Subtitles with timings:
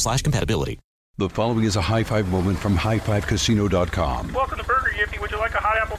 [0.00, 0.78] slash compatibility.
[1.18, 4.32] The following is a high five moment from highfivecasino.com.
[4.32, 5.20] Welcome to Burger Yippee.
[5.20, 5.98] Would you like a hot apple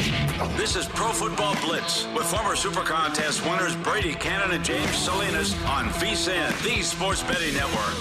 [0.49, 5.53] This is Pro Football Blitz with former Super Contest winners Brady Cannon and James Salinas
[5.65, 7.95] on VSIN, the Sports Betting Network.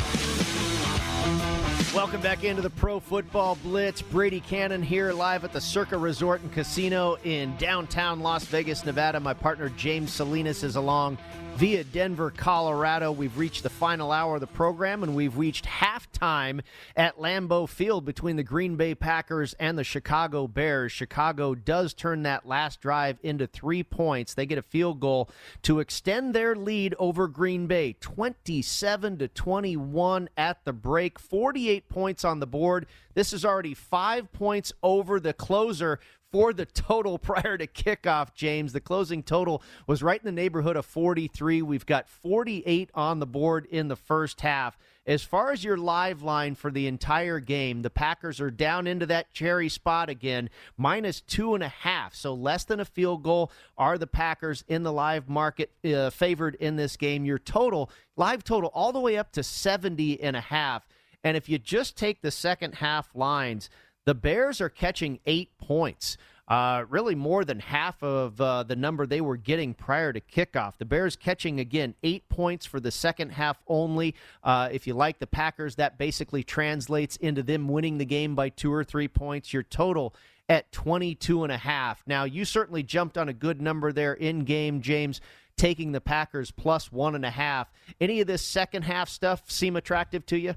[1.94, 4.00] Welcome back into the Pro Football Blitz.
[4.00, 9.20] Brady Cannon here live at the Circa Resort and Casino in downtown Las Vegas, Nevada.
[9.20, 11.18] My partner James Salinas is along
[11.60, 13.12] via Denver, Colorado.
[13.12, 16.62] We've reached the final hour of the program and we've reached halftime
[16.96, 20.90] at Lambeau Field between the Green Bay Packers and the Chicago Bears.
[20.90, 24.32] Chicago does turn that last drive into three points.
[24.32, 25.28] They get a field goal
[25.64, 32.24] to extend their lead over Green Bay 27 to 21 at the break, 48 points
[32.24, 32.86] on the board.
[33.12, 38.72] This is already five points over the closer for the total prior to kickoff, James.
[38.72, 41.62] The closing total was right in the neighborhood of 43.
[41.62, 44.76] We've got 48 on the board in the first half.
[45.06, 49.06] As far as your live line for the entire game, the Packers are down into
[49.06, 52.14] that cherry spot again, minus two and a half.
[52.14, 56.54] So less than a field goal are the Packers in the live market uh, favored
[56.56, 57.24] in this game.
[57.24, 60.86] Your total, live total, all the way up to 70 and a half.
[61.24, 63.68] And if you just take the second half lines,
[64.04, 66.16] the Bears are catching eight points.
[66.48, 70.76] Uh, really more than half of uh, the number they were getting prior to kickoff.
[70.78, 74.16] The Bears catching again eight points for the second half only.
[74.42, 78.48] Uh, if you like the Packers, that basically translates into them winning the game by
[78.48, 79.52] two or three points.
[79.52, 80.12] Your total
[80.48, 82.02] at 22 and a half.
[82.08, 85.20] Now, you certainly jumped on a good number there in game, James,
[85.56, 87.70] taking the Packers plus one and a half.
[88.00, 90.56] Any of this second half stuff seem attractive to you?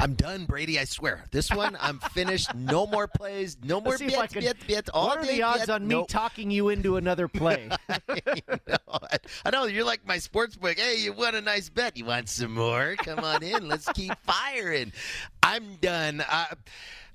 [0.00, 0.78] I'm done, Brady.
[0.78, 1.24] I swear.
[1.32, 2.54] This one, I'm finished.
[2.54, 3.56] No more plays.
[3.64, 4.90] No more Let's see if bets, can- bets, bets.
[4.94, 6.08] All what are the odds on me Nope.
[6.08, 7.68] talking you into another play?
[9.44, 10.78] I know you're like my sports book.
[10.78, 11.96] Hey, you won a nice bet.
[11.96, 12.94] You want some more?
[12.98, 13.66] Come on in.
[13.66, 14.92] Let's keep firing.
[15.42, 16.20] I'm done.
[16.28, 16.44] Uh,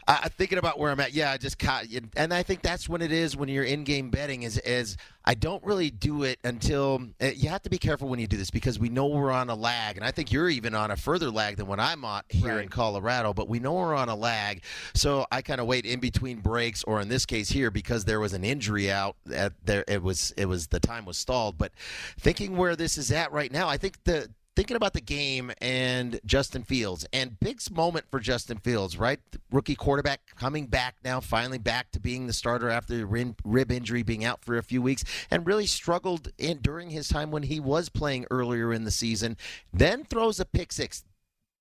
[0.07, 3.01] uh, thinking about where I'm at, yeah, I just caught, and I think that's when
[3.01, 4.43] it is when you're in-game betting.
[4.43, 8.19] Is is I don't really do it until uh, you have to be careful when
[8.19, 10.75] you do this because we know we're on a lag, and I think you're even
[10.75, 13.33] on a further lag than what I'm on here in Colorado.
[13.33, 16.83] But we know we're on a lag, so I kind of wait in between breaks,
[16.83, 19.15] or in this case here, because there was an injury out.
[19.33, 21.57] At there, it was it was the time was stalled.
[21.57, 21.71] But
[22.19, 26.19] thinking where this is at right now, I think the thinking about the game and
[26.25, 29.19] Justin Fields and big moment for Justin Fields, right?
[29.31, 33.39] The rookie quarterback coming back now, finally back to being the starter after the rib
[33.43, 37.31] rib injury, being out for a few weeks, and really struggled in during his time
[37.31, 39.37] when he was playing earlier in the season.
[39.71, 41.03] Then throws a pick six.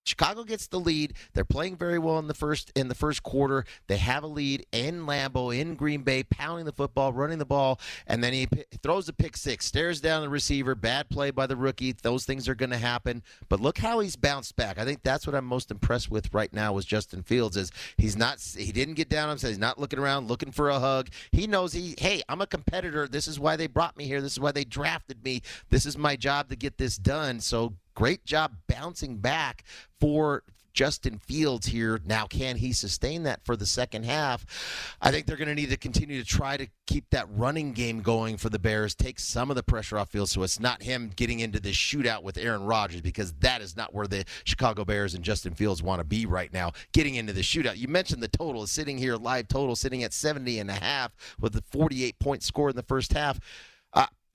[0.04, 1.14] Chicago gets the lead.
[1.32, 3.64] They're playing very well in the first in the first quarter.
[3.86, 7.78] They have a lead in Lambeau in Green Bay, pounding the football, running the ball,
[8.06, 10.74] and then he p- throws a pick six, stares down the receiver.
[10.74, 11.92] Bad play by the rookie.
[11.92, 13.22] Those things are going to happen.
[13.48, 14.78] But look how he's bounced back.
[14.78, 18.16] I think that's what I'm most impressed with right now with Justin Fields is he's
[18.16, 19.50] not he didn't get down himself.
[19.50, 21.10] He's not looking around looking for a hug.
[21.30, 23.06] He knows he hey I'm a competitor.
[23.06, 24.20] This is why they brought me here.
[24.20, 25.42] This is why they drafted me.
[25.70, 27.40] This is my job to get this done.
[27.40, 29.62] So great job bouncing back
[30.00, 32.00] for Justin Fields here.
[32.04, 34.44] Now, can he sustain that for the second half?
[35.00, 38.02] I think they're going to need to continue to try to keep that running game
[38.02, 41.12] going for the Bears, take some of the pressure off Fields so it's not him
[41.14, 45.14] getting into this shootout with Aaron Rodgers because that is not where the Chicago Bears
[45.14, 47.76] and Justin Fields want to be right now, getting into the shootout.
[47.76, 51.12] You mentioned the total is sitting here, live total sitting at 70 and a half
[51.38, 53.38] with the 48 point score in the first half.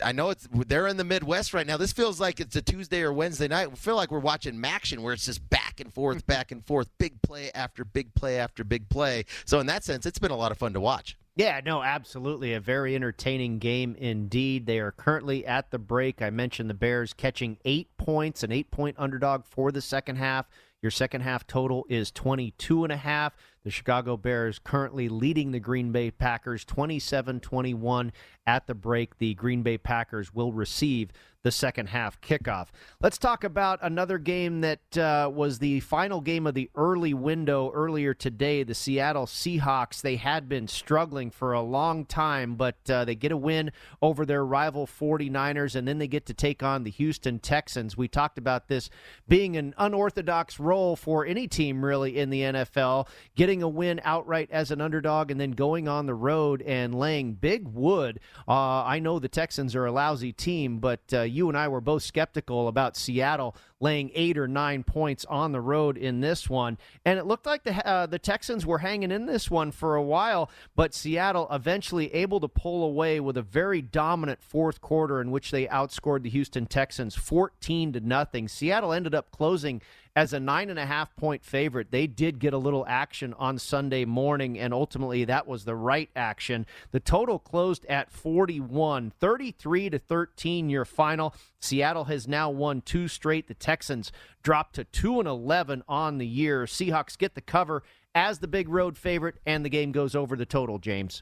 [0.03, 1.77] I know it's they're in the Midwest right now.
[1.77, 3.69] This feels like it's a Tuesday or Wednesday night.
[3.69, 6.31] We feel like we're watching MACtion where it's just back and forth, mm-hmm.
[6.31, 9.25] back and forth, big play after big play after big play.
[9.45, 11.17] So in that sense, it's been a lot of fun to watch.
[11.35, 12.53] Yeah, no, absolutely.
[12.53, 14.65] A very entertaining game indeed.
[14.65, 16.21] They are currently at the break.
[16.21, 20.47] I mentioned the Bears catching eight points, an eight point underdog for the second half.
[20.81, 23.35] Your second half total is 22 and a half.
[23.63, 28.11] The Chicago Bears currently leading the Green Bay Packers 27-21
[28.47, 29.19] at the break.
[29.19, 31.11] The Green Bay Packers will receive
[31.47, 32.67] the second half kickoff.
[33.01, 37.71] Let's talk about another game that uh, was the final game of the early window
[37.73, 38.63] earlier today.
[38.63, 43.31] The Seattle Seahawks, they had been struggling for a long time, but uh, they get
[43.31, 43.71] a win
[44.01, 47.95] over their rival 49ers, and then they get to take on the Houston Texans.
[47.95, 48.89] We talked about this
[49.27, 54.50] being an unorthodox role for any team, really, in the NFL, getting a win outright
[54.51, 58.19] as an underdog and then going on the road and laying big wood.
[58.48, 61.81] Uh, I know the Texans are a lousy team, but uh, you and I were
[61.81, 66.78] both skeptical about Seattle laying eight or nine points on the road in this one,
[67.06, 70.01] and it looked like the uh, the Texans were hanging in this one for a
[70.01, 75.30] while, but Seattle eventually able to pull away with a very dominant fourth quarter in
[75.30, 78.48] which they outscored the Houston Texans fourteen to nothing.
[78.48, 79.81] Seattle ended up closing
[80.17, 81.91] as a nine and a half point favorite.
[81.91, 86.09] They did get a little action on Sunday morning, and ultimately that was the right
[86.15, 86.65] action.
[86.89, 91.35] The total closed at 41, 33 to 13, your final.
[91.61, 93.47] Seattle has now won two straight.
[93.47, 94.11] The Texans
[94.41, 96.63] dropped to 2 and 11 on the year.
[96.63, 97.83] Seahawks get the cover
[98.15, 101.21] as the big road favorite, and the game goes over the total, James.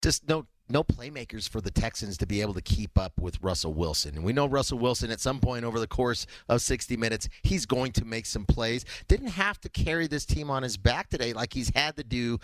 [0.00, 3.74] Just no no playmakers for the Texans to be able to keep up with Russell
[3.74, 4.16] Wilson.
[4.16, 7.66] And we know Russell Wilson at some point over the course of 60 minutes, he's
[7.66, 8.84] going to make some plays.
[9.06, 12.38] Didn't have to carry this team on his back today like he's had to do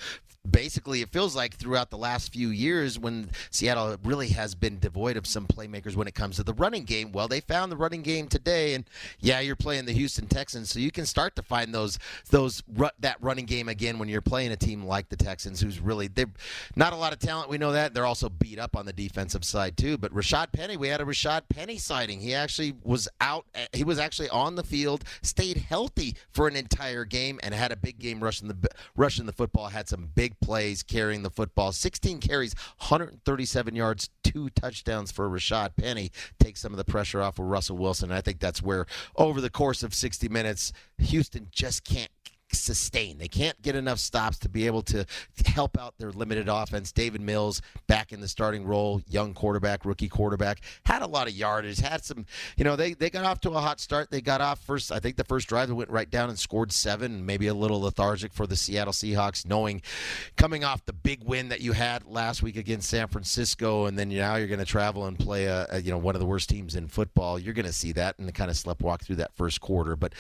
[0.50, 5.17] basically it feels like throughout the last few years when Seattle really has been devoid
[5.17, 7.12] of some playmakers when it comes to the running game.
[7.12, 8.85] Well, they found the running game today and
[9.20, 11.99] yeah, you're playing the Houston Texans, so you can start to find those
[12.31, 12.62] those
[13.00, 16.27] that running game again when you're playing a team like the Texans who's really they're
[16.77, 17.94] not a lot of talent, we know that.
[17.94, 21.05] They're also beat up on the defensive side too, but Rashad Penny, we had a
[21.05, 22.21] Rashad Penny sighting.
[22.21, 27.05] He actually was out he was actually on the field, stayed healthy for an entire
[27.05, 30.85] game and had a big game rushing the rushing the football, had some big plays
[30.85, 31.73] carrying the football.
[31.73, 36.13] 16 carries, 137 yards, two touchdowns for Rashad Penny.
[36.39, 38.11] Take some of the pressure off of Russell Wilson.
[38.11, 42.11] And I think that's where, over the course of 60 minutes, Houston just can't
[42.55, 43.19] sustain.
[43.19, 45.06] They can't get enough stops to be able to
[45.47, 46.93] help out their limited offense.
[46.93, 51.35] Davis Mills back in the starting role, young quarterback, rookie quarterback, had a lot of
[51.35, 54.11] yardage, had some, you know, they, they got off to a hot start.
[54.11, 56.73] They got off first, I think the first drive they went right down and scored
[56.73, 59.83] seven, maybe a little lethargic for the Seattle Seahawks, knowing
[60.37, 64.08] coming off the big win that you had last week against San Francisco, and then
[64.08, 66.49] now you're going to travel and play a, a, you know one of the worst
[66.49, 67.39] teams in football.
[67.39, 69.96] You're going to see that and kind of sleptwalk through that first quarter.
[69.96, 70.15] But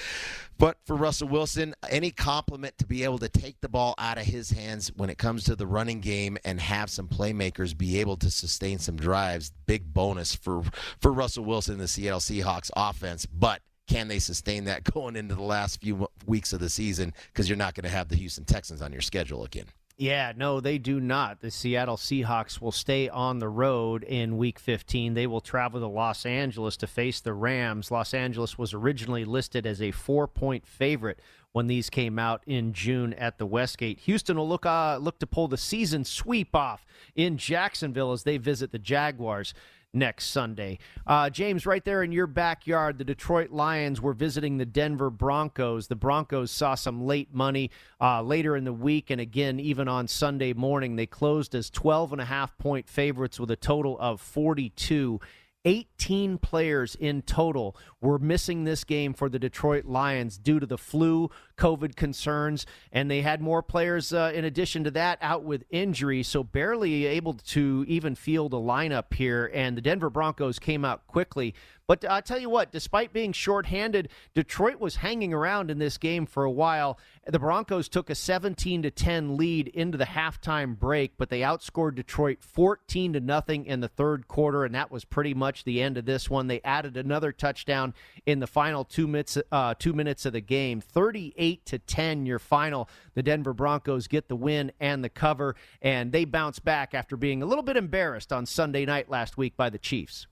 [0.58, 4.24] but for Russell Wilson, any compliment to be able to take the ball out of
[4.24, 8.16] his hands when it comes to the running game and have some playmakers be able
[8.16, 9.52] to sustain some drives.
[9.66, 10.62] Big bonus for
[11.02, 15.42] for Russell Wilson, the Seattle Seahawks offense, but can they sustain that going into the
[15.42, 18.80] last few weeks of the season because you're not going to have the Houston Texans
[18.80, 19.66] on your schedule again.
[19.96, 21.40] Yeah, no, they do not.
[21.40, 25.14] The Seattle Seahawks will stay on the road in week 15.
[25.14, 27.92] They will travel to Los Angeles to face the Rams.
[27.92, 31.20] Los Angeles was originally listed as a four point favorite
[31.54, 34.00] when these came out in June at the Westgate.
[34.00, 36.84] Houston will look uh, look to pull the season sweep off
[37.14, 39.54] in Jacksonville as they visit the Jaguars
[39.92, 40.80] next Sunday.
[41.06, 45.86] Uh, James, right there in your backyard, the Detroit Lions were visiting the Denver Broncos.
[45.86, 47.70] The Broncos saw some late money
[48.00, 52.14] uh, later in the week, and again, even on Sunday morning, they closed as 12
[52.14, 55.20] and a half point favorites with a total of 42
[55.64, 60.76] 18 players in total were missing this game for the Detroit Lions due to the
[60.76, 65.64] flu, COVID concerns, and they had more players uh, in addition to that out with
[65.70, 69.50] injury, so barely able to even field a lineup here.
[69.54, 71.54] And the Denver Broncos came out quickly.
[71.86, 76.24] But I tell you what, despite being shorthanded, Detroit was hanging around in this game
[76.24, 76.98] for a while.
[77.26, 81.96] The Broncos took a 17 to 10 lead into the halftime break, but they outscored
[81.96, 85.98] Detroit 14 to nothing in the third quarter, and that was pretty much the end
[85.98, 86.46] of this one.
[86.46, 87.92] They added another touchdown
[88.24, 92.24] in the final two minutes, uh, two minutes of the game, 38 to 10.
[92.24, 92.88] Your final.
[93.14, 97.42] The Denver Broncos get the win and the cover, and they bounce back after being
[97.42, 100.26] a little bit embarrassed on Sunday night last week by the Chiefs.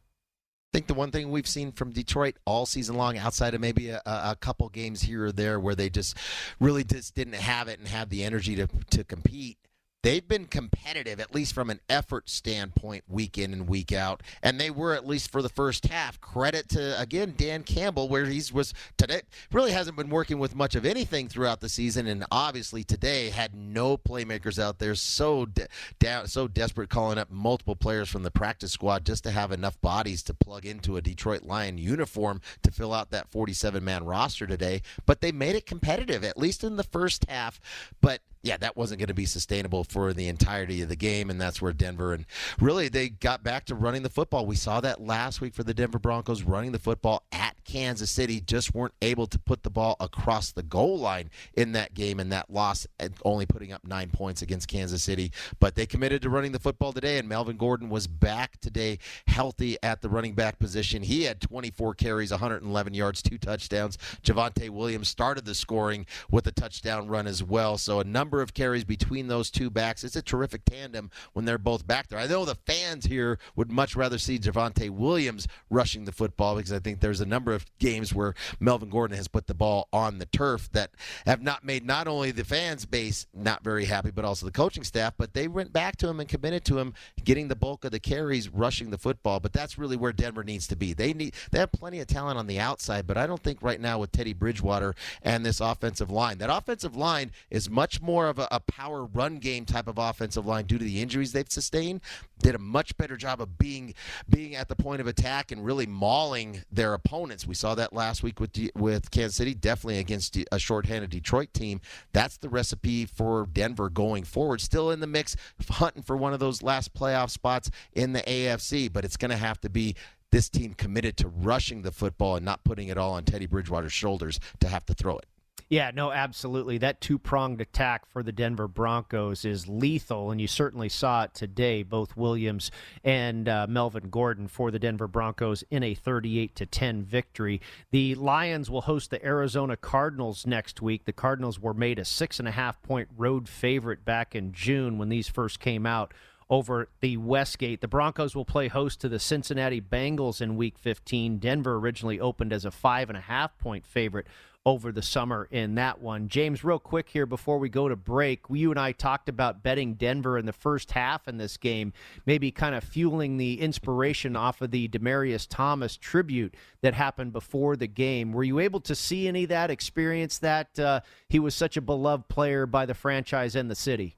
[0.73, 3.91] I think the one thing we've seen from Detroit all season long, outside of maybe
[3.91, 6.17] a, a, couple games here or there where they just
[6.61, 9.59] really just didn't have it and have the energy to to compete,
[10.02, 14.23] they've been competitive, at least from an effort standpoint, week in and week out.
[14.42, 16.21] And they were, at least for the first half.
[16.21, 20.75] Credit to, again, Dan Campbell, where he's was today, really hasn't been working with much
[20.75, 22.06] of anything throughout the season.
[22.06, 24.94] And obviously today had no playmakers out there.
[24.94, 25.68] So, de-
[25.99, 29.80] down, so desperate calling up multiple players from the practice squad just to have enough
[29.80, 34.47] bodies to plug into a Detroit Lion uniform to fill out that 47 man roster
[34.47, 34.82] today.
[35.06, 37.61] But they made it competitive, at least in the first half.
[38.00, 41.40] But yeah, that wasn't going to be sustainable for the entirety of the game, and
[41.40, 42.25] that's where Denver and
[42.58, 44.46] really they got back to running the football.
[44.46, 48.40] We saw that last week for the Denver Broncos running the football at Kansas City,
[48.40, 52.32] just weren't able to put the ball across the goal line in that game, and
[52.32, 55.32] that loss uh, only putting up nine points against Kansas City.
[55.61, 59.76] But they committed to running the football today, and Melvin Gordon was back today, healthy
[59.82, 61.02] at the running back position.
[61.02, 63.99] He had 24 carries, 111 yards, two touchdowns.
[64.22, 67.78] Javonte Williams started the scoring with a touchdown run as well.
[67.78, 69.81] So a number of carries between those two backs.
[69.82, 72.18] It's a terrific tandem when they're both back there.
[72.18, 76.72] I know the fans here would much rather see Javonte Williams rushing the football because
[76.72, 80.18] I think there's a number of games where Melvin Gordon has put the ball on
[80.18, 80.92] the turf that
[81.26, 84.84] have not made not only the fans base not very happy, but also the coaching
[84.84, 85.14] staff.
[85.16, 88.00] But they went back to him and committed to him getting the bulk of the
[88.00, 89.40] carries, rushing the football.
[89.40, 90.92] But that's really where Denver needs to be.
[90.92, 93.80] They need they have plenty of talent on the outside, but I don't think right
[93.80, 98.28] now with Teddy Bridgewater and this offensive line, that offensive line is much more more
[98.28, 101.50] of a, a, power run game type of offensive line due to the injuries they've
[101.50, 102.00] sustained.
[102.41, 103.95] Did a much better job of being
[104.29, 107.47] being at the point of attack and really mauling their opponents.
[107.47, 111.81] We saw that last week with with Kansas City, definitely against a shorthanded Detroit team.
[112.12, 114.61] That's the recipe for Denver going forward.
[114.61, 115.37] Still in the mix,
[115.69, 119.37] hunting for one of those last playoff spots in the AFC, but it's going to
[119.37, 119.95] have to be
[120.31, 123.93] this team committed to rushing the football and not putting it all on Teddy Bridgewater's
[123.93, 125.26] shoulders to have to throw it.
[125.73, 126.76] Yeah, no, absolutely.
[126.76, 131.33] That two pronged attack for the Denver Broncos is lethal, and you certainly saw it
[131.33, 131.83] today.
[131.83, 132.71] Both Williams
[133.02, 137.62] and uh, Melvin Gordon for the Denver Broncos in a 38 to 10 victory.
[137.91, 141.07] The Lions will host the Arizona Cardinals next week.
[141.07, 144.99] The Cardinals were made a six and a half point road favorite back in June
[144.99, 146.12] when these first came out
[146.50, 147.81] over the Westgate.
[147.81, 151.38] The Broncos will play host to the Cincinnati Bengals in Week 15.
[151.38, 154.26] Denver originally opened as a five and a half point favorite
[154.64, 156.28] over the summer in that one.
[156.28, 159.95] James, real quick here before we go to break, you and I talked about betting
[159.95, 161.92] Denver in the first half in this game,
[162.26, 167.76] maybe kind of fueling the inspiration off of the Demaryius Thomas tribute that happened before
[167.76, 168.33] the game.
[168.33, 170.78] Were you able to see any of that, experience that?
[170.78, 174.16] Uh, he was such a beloved player by the franchise and the city.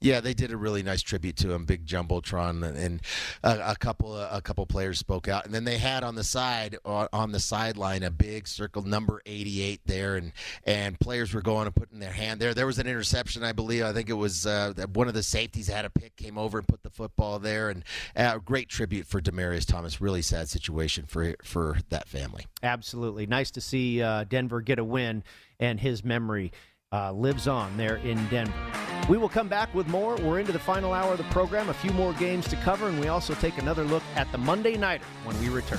[0.00, 3.00] Yeah, they did a really nice tribute to him, big jumbotron, and,
[3.42, 6.76] a, a, couple a couple players spoke out, and then they had on the side
[6.84, 10.32] on the sideline a big circle number 88 there, and
[10.64, 12.52] and players were going and putting their hand there.
[12.52, 13.84] There was an interception, I believe.
[13.84, 16.68] I think it was uh, one of the safeties had a pick, came over and
[16.68, 17.82] put the football there, and
[18.14, 20.00] uh, great tribute for Demaryius Thomas.
[20.00, 22.44] Really sad situation for for that family.
[22.62, 25.24] Absolutely, nice to see uh, Denver get a win
[25.58, 26.52] and his memory
[26.92, 28.85] uh, lives on there in Denver.
[29.08, 30.16] We will come back with more.
[30.16, 32.98] We're into the final hour of the program, a few more games to cover, and
[32.98, 35.78] we also take another look at the Monday Nighter when we return.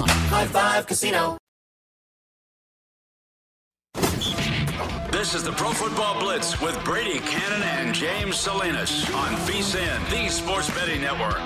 [0.07, 1.37] High Five Casino.
[5.11, 10.29] This is the Pro Football Blitz with Brady Cannon and James Salinas on VSIN, the
[10.29, 11.39] Sports Betting Network.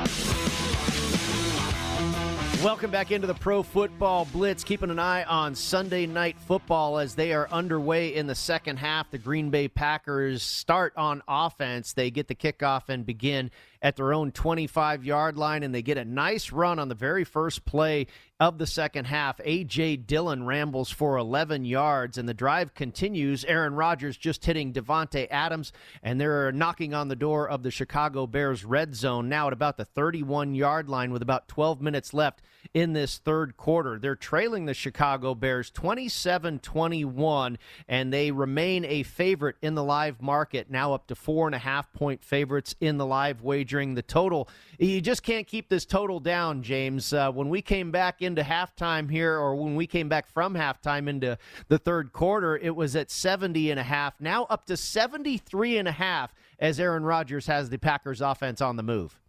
[2.65, 4.63] Welcome back into the Pro Football Blitz.
[4.63, 9.11] Keeping an eye on Sunday night football as they are underway in the second half.
[9.11, 11.93] The Green Bay Packers start on offense.
[11.93, 13.51] They get the kickoff and begin
[13.83, 17.23] at their own 25 yard line, and they get a nice run on the very
[17.23, 18.07] first play
[18.39, 19.39] of the second half.
[19.43, 19.97] A.J.
[19.97, 23.45] Dillon rambles for 11 yards, and the drive continues.
[23.45, 25.71] Aaron Rodgers just hitting Davante Adams,
[26.03, 29.77] and they're knocking on the door of the Chicago Bears red zone now at about
[29.77, 32.41] the 31 yard line with about 12 minutes left
[32.73, 33.99] in this third quarter.
[33.99, 40.21] They're trailing the Chicago Bears 27 21, and they remain a favorite in the live
[40.21, 43.95] market, now up to four and a half point favorites in the live wagering.
[43.95, 44.49] The total,
[44.79, 47.13] you just can't keep this total down, James.
[47.13, 51.07] Uh, when we came back into halftime here, or when we came back from halftime
[51.07, 55.77] into the third quarter, it was at 70 and a half, now up to 73
[55.77, 59.19] and a half as Aaron Rodgers has the Packers offense on the move.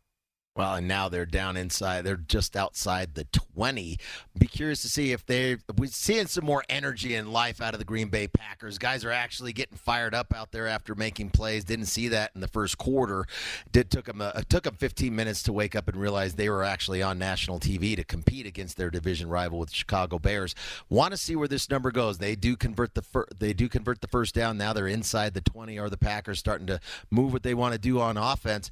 [0.56, 2.02] Well, and now they're down inside.
[2.02, 3.98] They're just outside the 20.
[4.38, 7.78] Be curious to see if they're we're seeing some more energy and life out of
[7.78, 8.78] the Green Bay Packers.
[8.78, 11.62] Guys are actually getting fired up out there after making plays.
[11.62, 13.26] Didn't see that in the first quarter.
[13.70, 16.48] Did took them a, uh, took them 15 minutes to wake up and realize they
[16.48, 20.54] were actually on national TV to compete against their division rival with Chicago Bears.
[20.88, 22.16] Want to see where this number goes.
[22.16, 24.56] They do convert the fir- they do convert the first down.
[24.56, 25.78] Now they're inside the 20.
[25.78, 28.70] Are the Packers starting to move what they want to do on offense?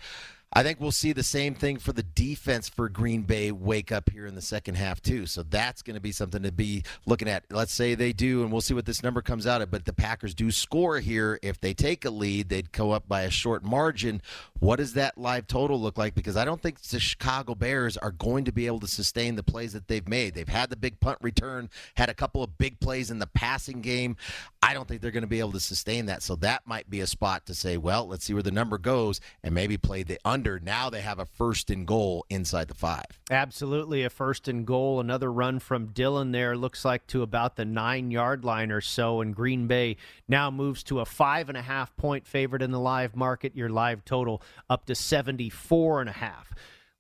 [0.57, 4.11] I think we'll see the same thing for the defense for Green Bay wake up
[4.11, 5.27] here in the second half too.
[5.27, 7.43] So that's going to be something to be looking at.
[7.51, 9.73] Let's say they do, and we'll see what this number comes out at.
[9.73, 11.40] But the Packers do score here.
[11.43, 14.23] If they take a lead, they'd go up by a short margin.
[14.61, 16.14] What does that live total look like?
[16.14, 19.43] Because I don't think the Chicago Bears are going to be able to sustain the
[19.43, 20.35] plays that they've made.
[20.35, 23.81] They've had the big punt return, had a couple of big plays in the passing
[23.81, 24.17] game.
[24.62, 26.23] I don't think they're going to be able to sustain that.
[26.23, 29.21] So that might be a spot to say, well, let's see where the number goes
[29.43, 30.43] and maybe play the under.
[30.44, 33.07] Now they have a first and goal inside the five.
[33.30, 35.00] Absolutely, a first and goal.
[35.00, 39.20] Another run from Dillon there looks like to about the nine yard line or so.
[39.20, 39.96] And Green Bay
[40.28, 43.57] now moves to a five and a half point favorite in the live market.
[43.57, 46.54] Your live total up to 74 and a half.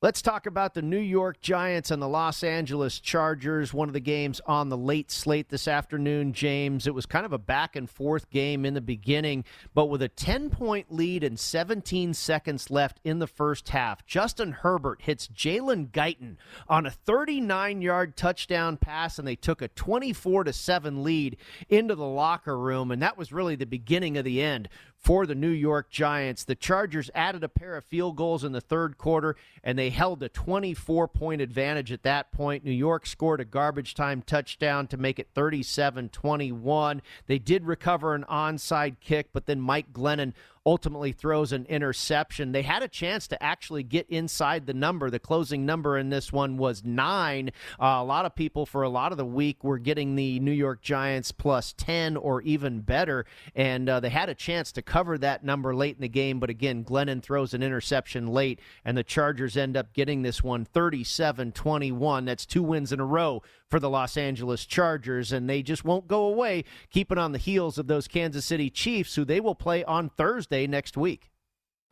[0.04, 3.72] Let's talk about the New York Giants and the Los Angeles Chargers.
[3.72, 6.86] One of the games on the late slate this afternoon, James.
[6.86, 10.10] It was kind of a back and forth game in the beginning, but with a
[10.10, 15.90] 10 point lead and 17 seconds left in the first half, Justin Herbert hits Jalen
[15.90, 16.36] Guyton
[16.68, 21.38] on a 39 yard touchdown pass, and they took a 24 7 lead
[21.70, 22.90] into the locker room.
[22.90, 24.68] And that was really the beginning of the end
[25.04, 26.44] for the New York Giants.
[26.44, 30.22] The Chargers added a pair of field goals in the third quarter, and they held
[30.22, 32.64] a 24 point advantage at that point.
[32.64, 37.02] New York scored a garbage time touchdown to make it 37 21.
[37.26, 40.32] They did recover an onside kick, but then Mike Glennon
[40.66, 42.52] ultimately throws an interception.
[42.52, 45.10] They had a chance to actually get inside the number.
[45.10, 47.50] The closing number in this one was nine.
[47.78, 50.52] Uh, a lot of people for a lot of the week were getting the New
[50.52, 55.18] York Giants plus 10 or even better, and uh, they had a chance to cover
[55.18, 56.40] that number late in the game.
[56.40, 60.64] But again, Glennon throws an interception late, and the Chargers end up getting this one
[60.64, 62.24] 37 21.
[62.24, 66.06] That's two wins in a row for the Los Angeles Chargers, and they just won't
[66.06, 69.82] go away, keeping on the heels of those Kansas City Chiefs, who they will play
[69.84, 71.33] on Thursday next week.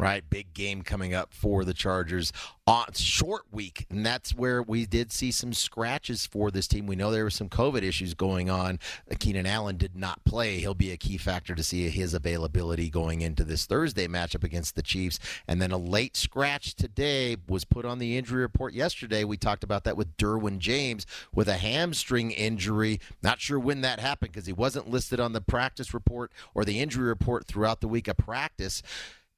[0.02, 2.32] Right, big game coming up for the Chargers
[2.66, 6.88] on short week, and that's where we did see some scratches for this team.
[6.88, 8.80] We know there were some COVID issues going on.
[9.20, 10.58] Keenan Allen did not play.
[10.58, 14.74] He'll be a key factor to see his availability going into this Thursday matchup against
[14.74, 15.20] the Chiefs.
[15.46, 19.22] And then a late scratch today was put on the injury report yesterday.
[19.22, 22.98] We talked about that with Derwin James with a hamstring injury.
[23.22, 26.80] Not sure when that happened because he wasn't listed on the practice report or the
[26.80, 28.82] injury report throughout the week of practice.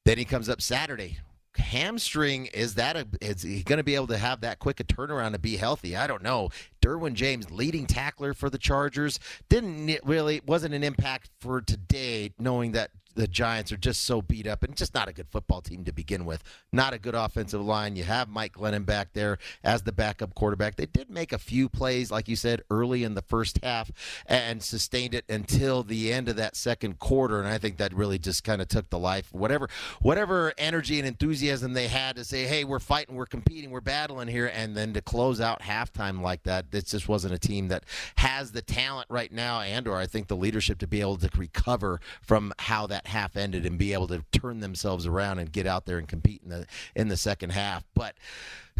[0.04, 1.18] Then he comes up Saturday.
[1.56, 4.84] Hamstring is that a, is he going to be able to have that quick a
[4.84, 5.96] turnaround to be healthy?
[5.96, 6.50] I don't know.
[6.84, 9.18] Derwin James, leading tackler for the Chargers,
[9.48, 14.46] didn't really wasn't an impact for today, knowing that the Giants are just so beat
[14.46, 16.42] up and just not a good football team to begin with.
[16.72, 17.96] Not a good offensive line.
[17.96, 20.76] You have Mike Glennon back there as the backup quarterback.
[20.76, 23.90] They did make a few plays, like you said, early in the first half
[24.26, 27.38] and sustained it until the end of that second quarter.
[27.38, 29.32] And I think that really just kind of took the life.
[29.32, 29.68] Whatever,
[30.00, 34.28] whatever energy and enthusiasm they had to say, "Hey, we're fighting, we're competing, we're battling
[34.28, 37.84] here," and then to close out halftime like that, it just wasn't a team that
[38.16, 41.30] has the talent right now, and or I think the leadership to be able to
[41.36, 45.66] recover from how that half ended and be able to turn themselves around and get
[45.66, 47.84] out there and compete in the in the second half.
[47.94, 48.16] But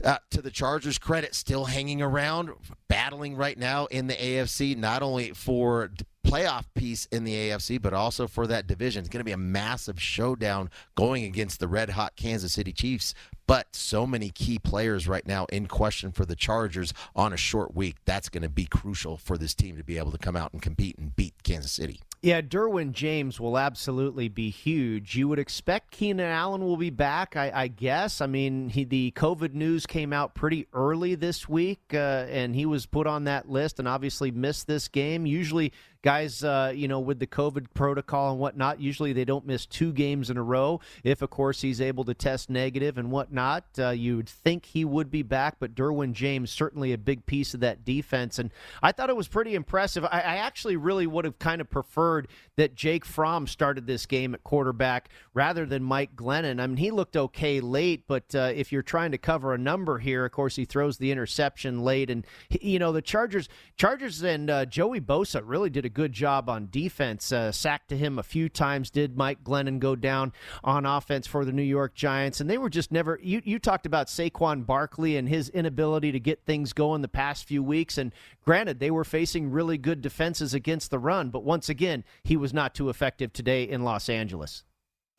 [0.02, 2.50] uh, to the Chargers' credit, still hanging around,
[2.88, 5.90] battling right now in the AFC, not only for
[6.24, 9.00] playoff piece in the AFC, but also for that division.
[9.00, 13.14] It's going to be a massive showdown going against the red hot Kansas City Chiefs.
[13.46, 17.74] But so many key players right now in question for the Chargers on a short
[17.74, 17.96] week.
[18.07, 20.62] That's going to be crucial for this team to be able to come out and
[20.62, 22.00] compete and beat Kansas City.
[22.24, 25.14] Yeah, Derwin James will absolutely be huge.
[25.14, 28.22] You would expect Keenan Allen will be back, I, I guess.
[28.22, 32.64] I mean, he, the COVID news came out pretty early this week, uh, and he
[32.64, 35.26] was put on that list and obviously missed this game.
[35.26, 35.70] Usually,
[36.04, 39.90] guys, uh, you know, with the COVID protocol and whatnot, usually they don't miss two
[39.90, 40.78] games in a row.
[41.02, 44.84] If, of course, he's able to test negative and whatnot, uh, you would think he
[44.84, 45.56] would be back.
[45.58, 48.50] But Derwin James certainly a big piece of that defense, and
[48.82, 50.04] I thought it was pretty impressive.
[50.04, 54.34] I, I actually really would have kind of preferred that Jake Fromm started this game
[54.34, 56.60] at quarterback rather than Mike Glennon.
[56.60, 59.98] I mean, he looked okay late, but uh, if you're trying to cover a number
[59.98, 62.26] here, of course, he throws the interception late, and
[62.60, 66.68] you know the Chargers, Chargers and uh, Joey Bosa really did a good job on
[66.70, 67.33] defense.
[67.33, 68.90] Uh, sacked to him a few times.
[68.90, 72.40] Did Mike Glennon go down on offense for the New York Giants?
[72.40, 73.18] And they were just never.
[73.22, 77.46] You, you talked about Saquon Barkley and his inability to get things going the past
[77.46, 77.96] few weeks.
[77.96, 78.12] And
[78.44, 82.52] granted, they were facing really good defenses against the run, but once again, he was
[82.52, 84.64] not too effective today in Los Angeles.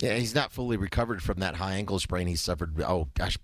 [0.01, 2.81] Yeah, he's not fully recovered from that high ankle sprain he suffered.
[2.81, 3.37] Oh gosh,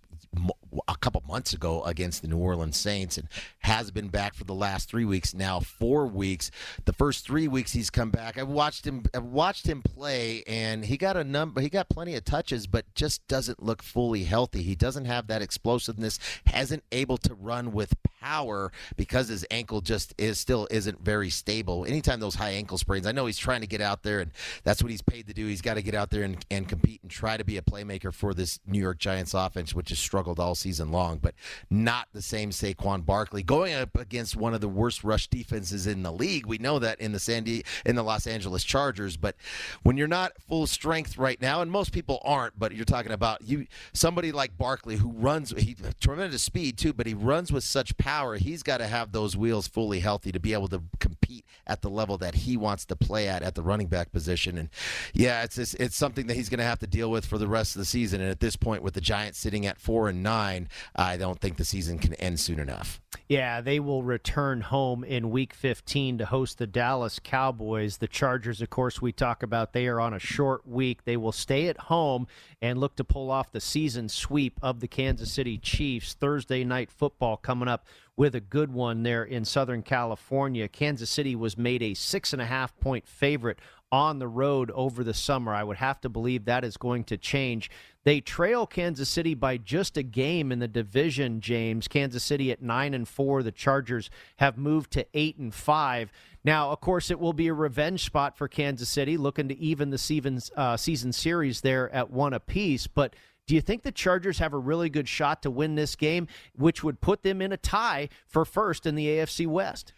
[0.88, 3.28] a couple months ago against the New Orleans Saints and
[3.60, 6.52] has been back for the last three weeks now four weeks.
[6.86, 10.86] The first three weeks he's come back I've watched him I've watched him play and
[10.86, 14.62] he got a number he got plenty of touches but just doesn't look fully healthy.
[14.62, 20.14] He doesn't have that explosiveness hasn't able to run with power because his ankle just
[20.18, 21.86] is still isn't very stable.
[21.86, 24.32] Anytime those high ankle sprains I know he's trying to get out there and
[24.64, 25.48] that's what he's paid to do.
[25.48, 28.14] He's got to get out there and, and compete and try to be a playmaker
[28.14, 31.34] for this New York Giants offense which has struggled all season long, but
[31.70, 36.04] not the same Saquon Barkley going up against one of the worst rush defenses in
[36.04, 36.46] the league.
[36.46, 39.36] We know that in the Sandy in the Los Angeles Chargers, but
[39.84, 43.42] when you're not full strength right now, and most people aren't, but you're talking about
[43.42, 47.98] you somebody like Barkley who runs he tremendous speed too, but he runs with such
[47.98, 48.38] power.
[48.38, 51.90] He's got to have those wheels fully healthy to be able to compete at the
[51.90, 54.58] level that he wants to play at at the running back position.
[54.58, 54.70] And
[55.14, 57.48] yeah, it's just, it's something that he's going to have to deal with for the
[57.48, 58.22] rest of the season.
[58.22, 60.51] And at this point, with the Giants sitting at four and nine,
[60.96, 63.00] I don't think the season can end soon enough.
[63.28, 67.98] Yeah, they will return home in week 15 to host the Dallas Cowboys.
[67.98, 71.06] The Chargers, of course, we talk about, they are on a short week.
[71.06, 72.28] They will stay at home
[72.62, 76.14] and look to pull off the season sweep of the Kansas City Chiefs.
[76.14, 77.86] Thursday night football coming up
[78.18, 80.68] with a good one there in Southern California.
[80.68, 83.60] Kansas City was made a six and a half point favorite
[83.92, 85.54] on the road over the summer.
[85.54, 87.70] I would have to believe that is going to change.
[88.04, 91.88] They trail Kansas City by just a game in the division, James.
[91.88, 96.12] Kansas City at 9 and 4, the Chargers have moved to 8 and 5.
[96.44, 99.92] Now, of course, it will be a revenge spot for Kansas City looking to even
[99.92, 103.16] the season, uh, season series there at one apiece, but
[103.48, 106.84] do you think the Chargers have a really good shot to win this game, which
[106.84, 109.94] would put them in a tie for first in the AFC West?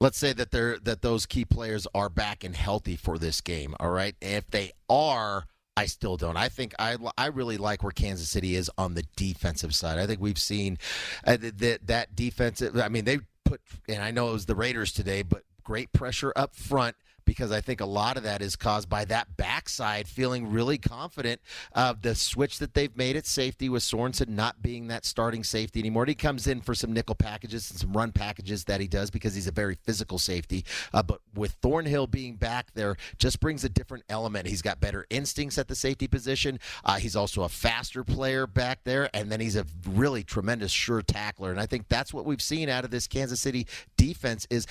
[0.00, 3.74] Let's say that they're that those key players are back and healthy for this game.
[3.80, 5.44] All right, if they are.
[5.78, 6.38] I still don't.
[6.38, 9.98] I think I, I really like where Kansas City is on the defensive side.
[9.98, 10.78] I think we've seen
[11.26, 12.78] uh, that that defensive.
[12.78, 16.32] I mean, they put and I know it was the Raiders today, but great pressure
[16.34, 20.50] up front because I think a lot of that is caused by that backside feeling
[20.50, 21.40] really confident
[21.72, 25.80] of the switch that they've made at safety with Sorensen not being that starting safety
[25.80, 26.06] anymore.
[26.06, 29.34] He comes in for some nickel packages and some run packages that he does because
[29.34, 30.64] he's a very physical safety.
[30.94, 34.46] Uh, but with Thornhill being back there, just brings a different element.
[34.46, 36.58] He's got better instincts at the safety position.
[36.84, 41.02] Uh, he's also a faster player back there, and then he's a really tremendous sure
[41.02, 41.50] tackler.
[41.50, 44.66] And I think that's what we've seen out of this Kansas City defense is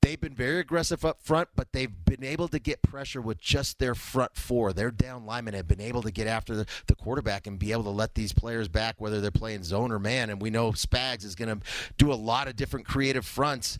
[0.00, 3.78] They've been very aggressive up front, but they've been able to get pressure with just
[3.78, 4.72] their front four.
[4.72, 7.84] Their down linemen have been able to get after the, the quarterback and be able
[7.84, 10.30] to let these players back, whether they're playing zone or man.
[10.30, 11.64] And we know Spags is going to
[11.98, 13.76] do a lot of different creative fronts.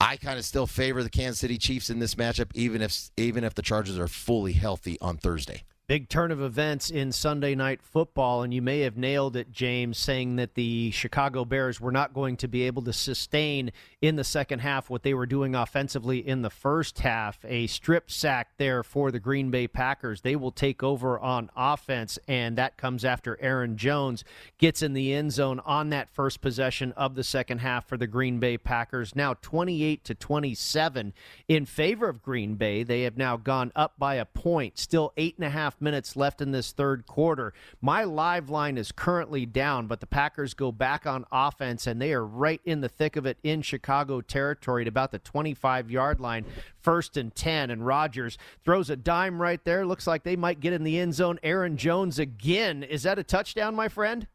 [0.00, 3.44] I kind of still favor the Kansas City Chiefs in this matchup, even if even
[3.44, 5.64] if the Chargers are fully healthy on Thursday.
[5.88, 9.96] Big turn of events in Sunday night football, and you may have nailed it, James,
[9.96, 13.70] saying that the Chicago Bears were not going to be able to sustain
[14.02, 17.38] in the second half what they were doing offensively in the first half.
[17.44, 20.22] A strip sack there for the Green Bay Packers.
[20.22, 24.24] They will take over on offense, and that comes after Aaron Jones
[24.58, 28.08] gets in the end zone on that first possession of the second half for the
[28.08, 29.14] Green Bay Packers.
[29.14, 31.14] Now 28 to 27
[31.46, 32.82] in favor of Green Bay.
[32.82, 36.40] They have now gone up by a point, still eight and a half minutes left
[36.40, 37.52] in this third quarter.
[37.80, 42.12] My live line is currently down, but the Packers go back on offense and they
[42.12, 46.20] are right in the thick of it in Chicago territory at about the 25 yard
[46.20, 46.44] line,
[46.78, 47.70] first and 10.
[47.70, 49.86] And Rodgers throws a dime right there.
[49.86, 51.38] Looks like they might get in the end zone.
[51.42, 52.82] Aaron Jones again.
[52.82, 54.26] Is that a touchdown, my friend?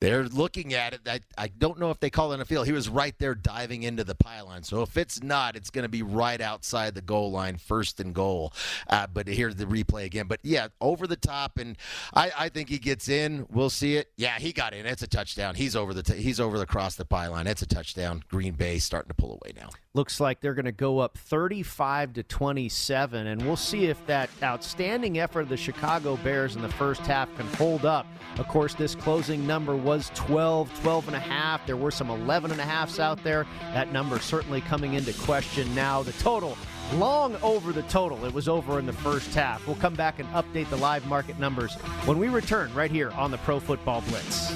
[0.00, 1.00] They're looking at it.
[1.06, 2.66] I, I don't know if they call it a field.
[2.66, 4.62] He was right there diving into the pylon.
[4.62, 8.14] So if it's not, it's going to be right outside the goal line, first and
[8.14, 8.54] goal.
[8.88, 10.26] Uh, but here's the replay again.
[10.26, 11.76] But yeah, over the top, and
[12.14, 13.46] I, I think he gets in.
[13.50, 14.10] We'll see it.
[14.16, 14.86] Yeah, he got in.
[14.86, 15.54] It's a touchdown.
[15.54, 17.48] He's over the t- he's over the across the pylon.
[17.48, 18.22] It's a touchdown.
[18.28, 19.70] Green Bay starting to pull away now.
[19.92, 24.30] Looks like they're going to go up 35 to 27, and we'll see if that
[24.40, 28.06] outstanding effort of the Chicago Bears in the first half can hold up.
[28.38, 31.66] Of course, this closing number was 12, 12 and a half.
[31.66, 33.44] There were some 11 and a halfs out there.
[33.74, 36.04] That number certainly coming into question now.
[36.04, 36.56] The total
[36.94, 38.24] long over the total.
[38.24, 39.66] It was over in the first half.
[39.66, 41.74] We'll come back and update the live market numbers
[42.04, 44.52] when we return right here on the Pro Football Blitz.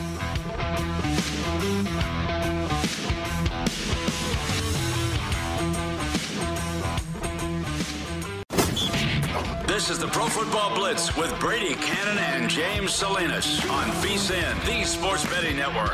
[9.74, 14.84] This is the Pro Football Blitz with Brady Cannon and James Salinas on VSIN, the
[14.84, 15.92] Sports Betting Network.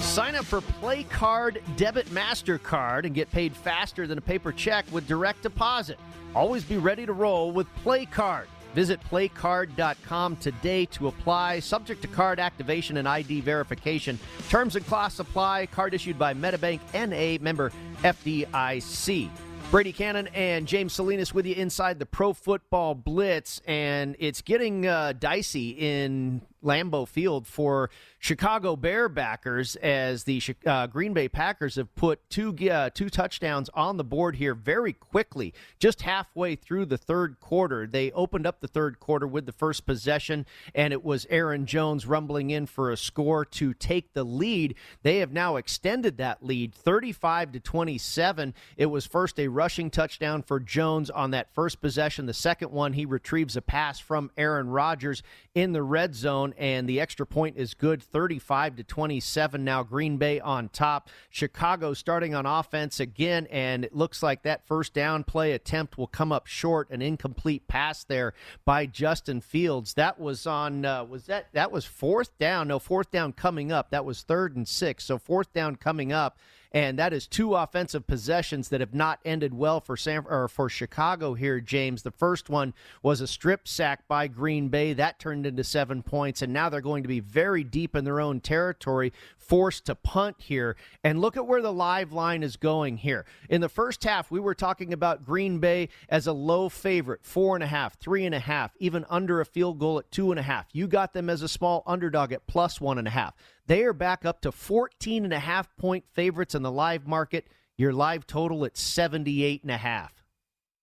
[0.00, 4.86] Sign up for Play Card Debit MasterCard and get paid faster than a paper check
[4.90, 5.98] with direct deposit.
[6.34, 8.48] Always be ready to roll with Play Card.
[8.74, 14.18] Visit playcard.com today to apply, subject to card activation and ID verification.
[14.48, 15.66] Terms and costs apply.
[15.66, 19.28] Card issued by MetaBank NA member FDIC.
[19.70, 24.84] Brady Cannon and James Salinas with you inside the Pro Football Blitz, and it's getting
[24.84, 27.88] uh, dicey in Lambeau Field for
[28.22, 33.70] Chicago Bear backers as the uh, Green Bay Packers have put two uh, two touchdowns
[33.72, 35.54] on the board here very quickly.
[35.78, 39.86] Just halfway through the third quarter, they opened up the third quarter with the first
[39.86, 44.74] possession, and it was Aaron Jones rumbling in for a score to take the lead.
[45.02, 48.52] They have now extended that lead, 35 to 27.
[48.76, 52.26] It was first a rushing touchdown for Jones on that first possession.
[52.26, 55.22] The second one, he retrieves a pass from Aaron Rodgers
[55.54, 59.64] in the red zone, and the extra point is good 35 to 27.
[59.64, 61.08] Now Green Bay on top.
[61.30, 66.06] Chicago starting on offense again, and it looks like that first down play attempt will
[66.06, 66.90] come up short.
[66.90, 69.94] An incomplete pass there by Justin Fields.
[69.94, 70.84] That was on.
[70.84, 72.68] Uh, was that that was fourth down?
[72.68, 73.90] No, fourth down coming up.
[73.90, 75.04] That was third and six.
[75.04, 76.38] So fourth down coming up
[76.72, 80.68] and that is two offensive possessions that have not ended well for San or for
[80.68, 82.02] Chicago here, James.
[82.02, 86.42] The first one was a strip sack by Green Bay that turned into seven points,
[86.42, 90.36] and now they're going to be very deep in their own territory, forced to punt
[90.38, 90.76] here.
[91.02, 93.24] And look at where the live line is going here.
[93.48, 97.56] In the first half, we were talking about Green Bay as a low favorite, four
[97.56, 100.38] and a half, three and a half, even under a field goal at two and
[100.38, 100.66] a half.
[100.72, 103.34] You got them as a small underdog at plus one and a half.
[103.66, 107.48] They are back up to 14 and a half point favorites in the live market.
[107.76, 110.20] Your live total at 78 and a half.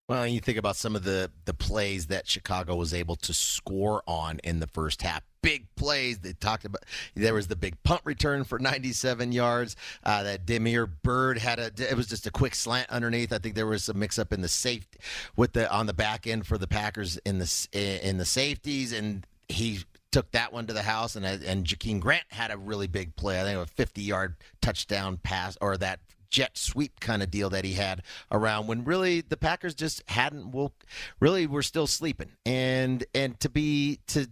[0.08, 4.02] Well, you think about some of the the plays that Chicago was able to score
[4.06, 5.22] on in the first half.
[5.42, 6.18] Big plays.
[6.20, 6.84] They talked about.
[7.14, 9.76] There was the big punt return for 97 yards.
[10.02, 11.70] Uh, that Damiere Byrd had a.
[11.76, 13.34] It was just a quick slant underneath.
[13.34, 14.98] I think there was a mix up in the safety
[15.36, 19.26] with the on the back end for the Packers in the in the safeties, and
[19.48, 19.80] he
[20.10, 23.40] took that one to the house, and and Jakeem Grant had a really big play.
[23.40, 27.64] I think a 50 yard touchdown pass or that jet sweep kind of deal that
[27.64, 30.84] he had around when really the Packers just hadn't woke
[31.20, 34.28] really were still sleeping and and to be to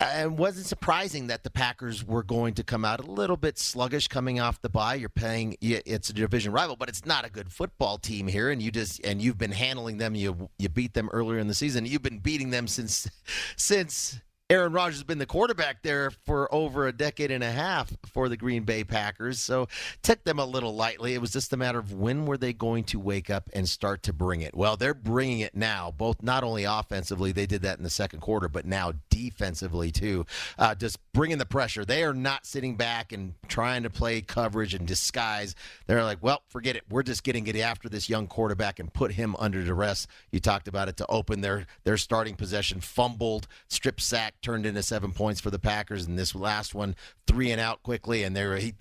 [0.00, 3.58] uh, and wasn't surprising that the Packers were going to come out a little bit
[3.58, 4.94] sluggish coming off the bye.
[4.94, 8.62] You're paying it's a division rival, but it's not a good football team here, and
[8.62, 10.14] you just and you've been handling them.
[10.14, 11.84] You you beat them earlier in the season.
[11.84, 13.08] You've been beating them since
[13.56, 14.20] since
[14.52, 18.28] Aaron Rodgers has been the quarterback there for over a decade and a half for
[18.28, 19.40] the Green Bay Packers.
[19.40, 19.66] So
[20.02, 21.14] took them a little lightly.
[21.14, 24.02] It was just a matter of when were they going to wake up and start
[24.02, 24.54] to bring it.
[24.54, 25.90] Well, they're bringing it now.
[25.96, 30.26] Both not only offensively, they did that in the second quarter, but now defensively too.
[30.58, 31.86] Uh, just bringing the pressure.
[31.86, 35.54] They are not sitting back and trying to play coverage and disguise.
[35.86, 36.84] They're like, well, forget it.
[36.90, 40.06] We're just getting it after this young quarterback and put him under duress.
[40.30, 44.82] You talked about it to open their their starting possession, fumbled, strip sack turned into
[44.82, 46.94] seven points for the Packers, and this last one
[47.26, 48.74] three and out quickly, and there he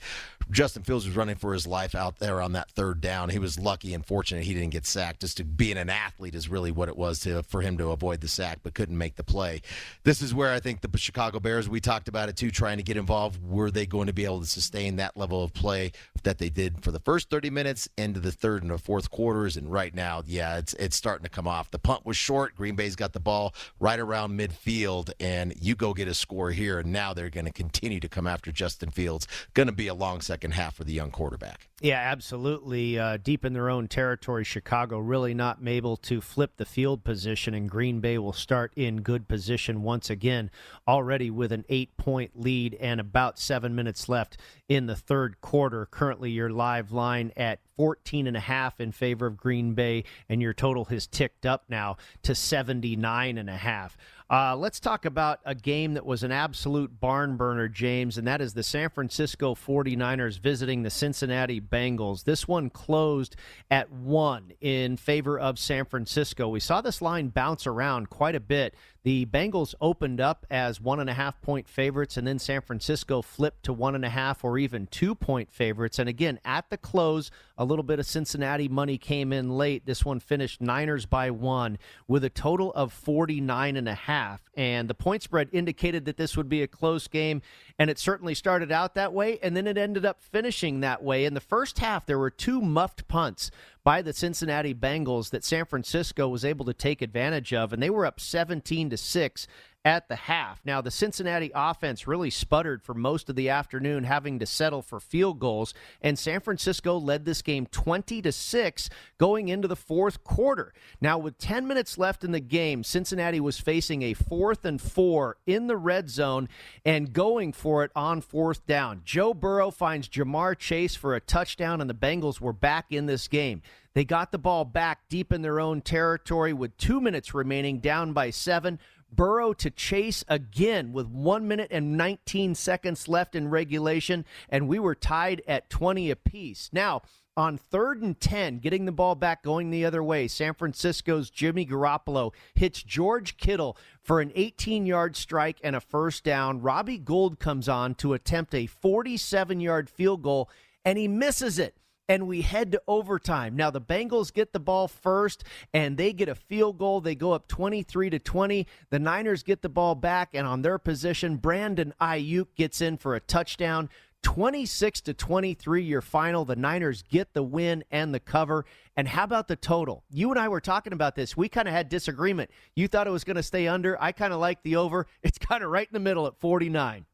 [0.50, 3.30] Justin Fields was running for his life out there on that third down.
[3.30, 5.22] He was lucky and fortunate he didn't get sacked.
[5.22, 8.22] Just to being an athlete is really what it was to for him to avoid
[8.22, 9.62] the sack, but couldn't make the play.
[10.04, 11.70] This is where I think the Chicago Bears.
[11.70, 13.42] We talked about it too, trying to get involved.
[13.44, 15.92] Were they going to be able to sustain that level of play
[16.24, 19.56] that they did for the first 30 minutes into the third and the fourth quarters?
[19.56, 21.72] And right now, yeah, it's it's starting to come off.
[21.72, 22.56] The punt was short.
[22.56, 26.80] Green Bay's got the ball right around midfield, and you go get a score here.
[26.80, 29.28] And now they're going to continue to come after Justin Fields.
[29.54, 31.68] Going to be a long second half for the young quarterback.
[31.82, 33.00] Yeah, absolutely.
[33.00, 37.56] Uh, deep in their own territory, Chicago really not able to flip the field position,
[37.56, 40.52] and Green Bay will start in good position once again,
[40.88, 44.38] already with an eight point lead and about seven minutes left
[44.70, 45.88] in the third quarter.
[45.88, 50.40] Currently, your live line at 14 and a half in favor of Green Bay, and
[50.40, 53.98] your total has ticked up now to 79 and a half.
[54.32, 58.40] Uh, let's talk about a game that was an absolute barn burner, James, and that
[58.40, 62.24] is the San Francisco 49ers visiting the Cincinnati Bengals.
[62.24, 63.36] This one closed
[63.70, 66.48] at one in favor of San Francisco.
[66.48, 71.00] We saw this line bounce around quite a bit the Bengals opened up as one
[71.00, 74.44] and a half point favorites, and then San Francisco flipped to one and a half
[74.44, 75.98] or even two point favorites.
[75.98, 79.86] And again, at the close, a little bit of Cincinnati money came in late.
[79.86, 84.42] This one finished Niners by one with a total of 49 and a half.
[84.56, 87.42] And the point spread indicated that this would be a close game,
[87.80, 91.26] and it certainly started out that way, and then it ended up finishing that way.
[91.26, 93.50] In the first half, there were two muffed punts
[93.84, 97.90] by the Cincinnati Bengals that San Francisco was able to take advantage of, and they
[97.90, 99.48] were up 17 to 6
[99.84, 100.62] at the half.
[100.64, 105.00] Now, the Cincinnati offense really sputtered for most of the afternoon, having to settle for
[105.00, 110.24] field goals, and San Francisco led this game 20 to 6 going into the fourth
[110.24, 110.74] quarter.
[111.00, 115.38] Now, with 10 minutes left in the game, Cincinnati was facing a fourth and four
[115.48, 116.48] in the red zone
[116.86, 119.02] and going for it on fourth down.
[119.04, 123.28] Joe Burrow finds Ja'Marr Chase for a touchdown, and the Bengals were back in this
[123.28, 123.62] game.
[123.94, 128.14] They got the ball back deep in their own territory with two minutes remaining, down
[128.14, 128.80] by seven.
[129.12, 134.80] Burrow to chase again with one minute and 19 seconds left in regulation, and we
[134.80, 136.70] were tied at 20 apiece.
[136.72, 137.02] Now,
[137.38, 141.66] on third and 10, getting the ball back going the other way, San Francisco's Jimmy
[141.66, 146.62] Garoppolo hits George Kittle for an 18 yard strike and a first down.
[146.62, 150.50] Robbie Gould comes on to attempt a 47 yard field goal,
[150.84, 151.78] and he misses it.
[152.10, 153.56] And we head to overtime.
[153.56, 157.02] Now the Bengals get the ball first and they get a field goal.
[157.02, 158.68] They go up 23 to 20.
[158.90, 163.16] The Niners get the ball back and on their position Brandon Aiyuk gets in for
[163.16, 163.90] a touchdown.
[164.24, 169.24] 26 to 23 your final the niners get the win and the cover and how
[169.24, 172.50] about the total you and i were talking about this we kind of had disagreement
[172.76, 175.40] you thought it was going to stay under i kind of like the over it's
[175.40, 177.06] kind of right in the middle at 49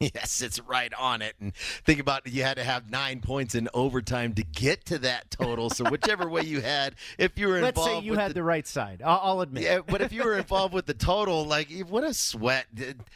[0.14, 1.34] Yes, it's right on it.
[1.40, 5.30] And think about you had to have nine points in overtime to get to that
[5.30, 5.68] total.
[5.68, 8.42] So whichever way you had, if you were involved, let's say you had the, the,
[8.42, 9.02] right side.
[9.04, 9.64] I'll, I'll, admit.
[9.64, 12.66] Yeah, but if you were involved with the total, like what a sweat.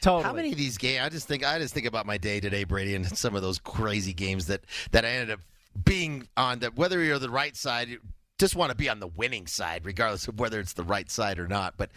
[0.03, 0.24] Totally.
[0.24, 1.01] How many of these games?
[1.03, 3.59] I just think I just think about my day today, Brady, and some of those
[3.59, 4.61] crazy games that
[4.91, 5.41] that I ended up
[5.82, 6.59] being on.
[6.59, 7.97] That whether you're the right side,
[8.39, 11.39] just want to be on the winning side, regardless of whether it's the right side
[11.39, 11.74] or not.
[11.76, 11.91] But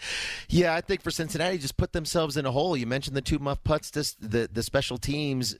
[0.50, 2.78] yeah, I think for Cincinnati, just put themselves in a hole.
[2.78, 5.56] You mentioned the two muff putts, just the the special teams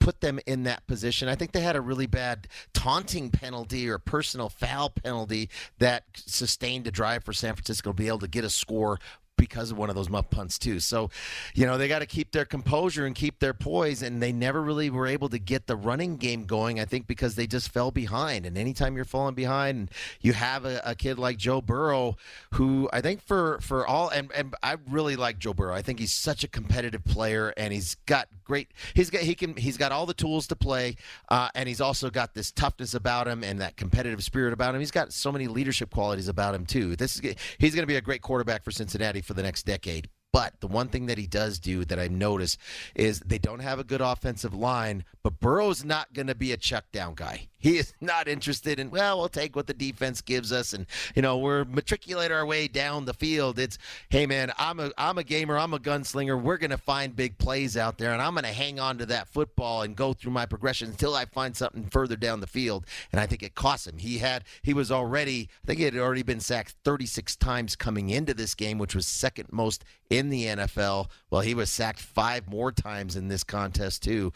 [0.00, 1.28] put them in that position.
[1.28, 6.86] I think they had a really bad taunting penalty or personal foul penalty that sustained
[6.86, 8.98] a drive for San Francisco to be able to get a score
[9.40, 10.78] because of one of those muff punts too.
[10.78, 11.10] So,
[11.54, 14.62] you know, they got to keep their composure and keep their poise, and they never
[14.62, 16.78] really were able to get the running game going.
[16.78, 18.46] I think because they just fell behind.
[18.46, 22.16] And anytime you're falling behind, and you have a, a kid like Joe Burrow,
[22.54, 25.74] who I think for for all, and and I really like Joe Burrow.
[25.74, 28.68] I think he's such a competitive player, and he's got great.
[28.94, 30.96] He's got he can he's got all the tools to play,
[31.30, 34.80] uh, and he's also got this toughness about him and that competitive spirit about him.
[34.80, 36.96] He's got so many leadership qualities about him too.
[36.96, 40.08] This is he's going to be a great quarterback for Cincinnati for the next decade.
[40.32, 42.58] But the one thing that he does do that I notice
[42.96, 46.56] is they don't have a good offensive line, but Burrow's not going to be a
[46.56, 47.46] check down guy.
[47.70, 51.20] He is not interested in, well, we'll take what the defense gives us and, you
[51.20, 53.58] know, we're matriculate our way down the field.
[53.58, 53.76] It's,
[54.08, 56.40] hey, man, I'm a, I'm a gamer, I'm a gunslinger.
[56.40, 59.06] We're going to find big plays out there, and I'm going to hang on to
[59.06, 62.86] that football and go through my progression until I find something further down the field.
[63.12, 63.98] And I think it cost him.
[63.98, 68.08] He had, he was already, I think he had already been sacked 36 times coming
[68.08, 71.08] into this game, which was second most in the NFL.
[71.30, 74.32] Well, he was sacked five more times in this contest, too.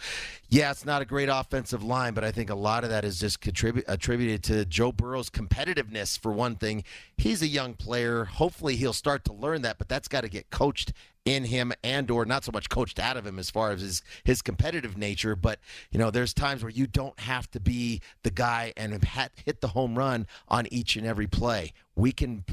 [0.49, 3.13] Yeah, it's not a great offensive line, but I think a lot of that is
[3.14, 6.84] is just contribute, attributed to Joe Burrow's competitiveness for one thing.
[7.16, 8.24] He's a young player.
[8.24, 10.92] Hopefully, he'll start to learn that, but that's got to get coached
[11.24, 14.02] in him and or not so much coached out of him as far as his
[14.24, 15.58] his competitive nature but
[15.90, 19.02] you know there's times where you don't have to be the guy and
[19.46, 22.45] hit the home run on each and every play we can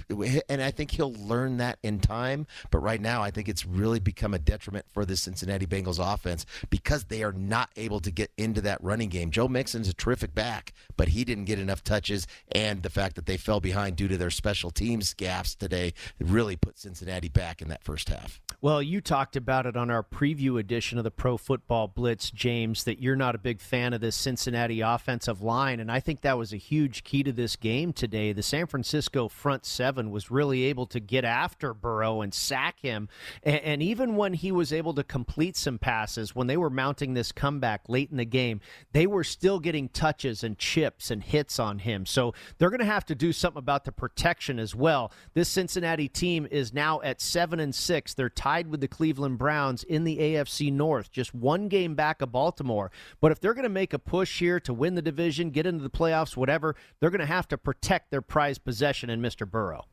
[0.50, 4.00] and I think he'll learn that in time but right now I think it's really
[4.00, 8.32] become a detriment for the Cincinnati Bengals offense because they are not able to get
[8.38, 9.32] into that running game.
[9.32, 13.26] Joe Mixon's a terrific back but he didn't get enough touches and the fact that
[13.26, 17.70] they fell behind due to their special teams gaffes today really put Cincinnati back in
[17.70, 18.40] that first half.
[18.62, 22.84] Well you talked about it on our preview edition of the Pro Football Blitz James
[22.84, 26.38] that you're not a big fan of this Cincinnati offensive line and I think that
[26.38, 28.34] was a huge key to this game today.
[28.34, 33.10] The San Francisco front seven was really able to get after Burrow and sack him.
[33.44, 37.14] And, and, even when he was able to complete some passes, when they were mounting
[37.14, 38.62] this comeback late in the game,
[38.92, 42.06] they were still getting touches and chips and hits on him.
[42.06, 45.12] So they're going to have to do something about the protection as well.
[45.34, 48.14] This Cincinnati team is now at seven and six.
[48.14, 52.32] They're tied with the Cleveland Browns in the AFC North, just one game back of
[52.32, 52.92] Baltimore.
[53.20, 55.84] But if they're going to make a push here to win the division, get into
[55.84, 59.50] the playoffs, whatever, they're going to have to protect their prized possession and Mr.
[59.50, 59.86] Burrow.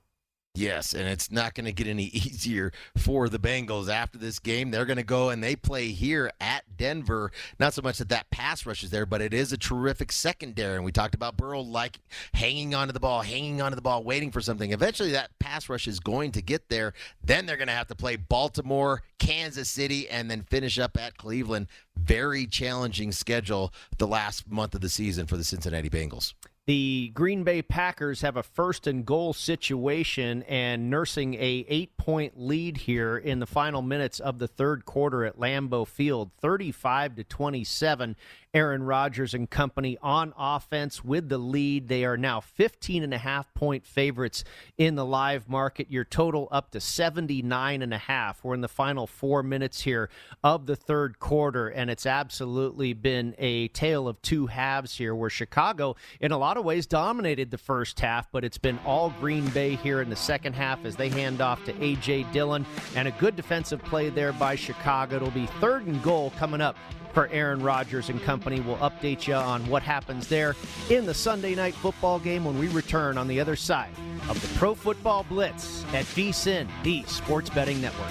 [0.59, 4.70] Yes, and it's not going to get any easier for the Bengals after this game.
[4.70, 7.31] They're going to go and they play here at Denver.
[7.61, 10.74] Not so much that that pass rush is there, but it is a terrific secondary.
[10.74, 12.01] And we talked about Burrow like
[12.35, 14.72] hanging onto the ball, hanging onto the ball, waiting for something.
[14.72, 16.93] Eventually, that pass rush is going to get there.
[17.22, 21.16] Then they're going to have to play Baltimore, Kansas City, and then finish up at
[21.16, 21.68] Cleveland.
[21.97, 26.35] Very challenging schedule the last month of the season for the Cincinnati Bengals.
[26.68, 32.76] The Green Bay Packers have a first and goal situation and nursing a 8-point lead
[32.76, 38.16] here in the final minutes of the third quarter at Lambeau Field, 35 to 27.
[38.55, 41.88] Aaron Rodgers and company on offense with the lead.
[41.88, 44.44] They are now 15 and a half point favorites
[44.78, 45.90] in the live market.
[45.90, 48.42] Your total up to 79 and a half.
[48.42, 50.09] We're in the final 4 minutes here
[50.42, 55.30] of the third quarter and it's absolutely been a tale of two halves here where
[55.30, 59.46] Chicago in a lot of ways dominated the first half, but it's been all Green
[59.51, 62.64] Bay here in the second half as they hand off to AJ Dillon
[62.96, 65.16] and a good defensive play there by Chicago.
[65.16, 66.76] It'll be third and goal coming up
[67.12, 68.61] for Aaron Rodgers and company.
[68.61, 70.54] We'll update you on what happens there
[70.90, 73.90] in the Sunday night football game when we return on the other side
[74.28, 78.11] of the Pro Football Blitz at VSIN, the Sports Betting Network.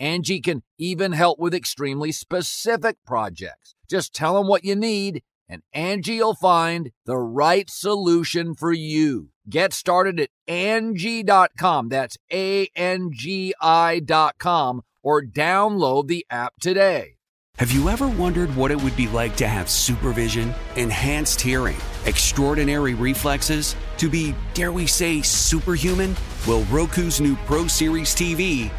[0.00, 3.74] Angi can even help with extremely specific projects.
[3.88, 9.30] Just tell them what you need and Angi'll find the right solution for you.
[9.48, 11.88] Get started at Angi.com.
[11.88, 17.16] That's A-N-G-I dot com or download the app today.
[17.58, 21.76] Have you ever wondered what it would be like to have supervision, enhanced hearing,
[22.06, 26.16] extraordinary reflexes, to be, dare we say, superhuman?
[26.46, 28.70] Well, Roku's new Pro Series TV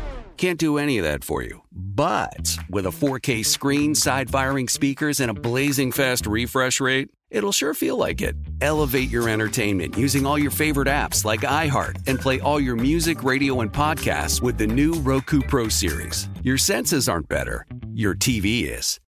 [0.42, 1.62] can't do any of that for you.
[1.72, 7.52] But with a 4K screen, side firing speakers, and a blazing fast refresh rate, it'll
[7.52, 8.36] sure feel like it.
[8.60, 13.24] Elevate your entertainment using all your favorite apps like iHeart and play all your music,
[13.24, 16.28] radio, and podcasts with the new Roku Pro Series.
[16.42, 19.00] Your senses aren't better, your TV is.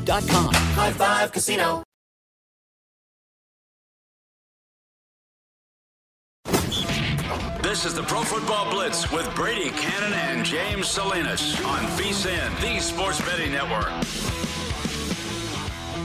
[0.00, 0.54] casino.com.
[0.54, 1.82] High Five Casino.
[7.62, 12.80] This is the Pro Football Blitz with Brady Cannon and James Salinas on VSIN, the
[12.80, 14.39] Sports Betting Network.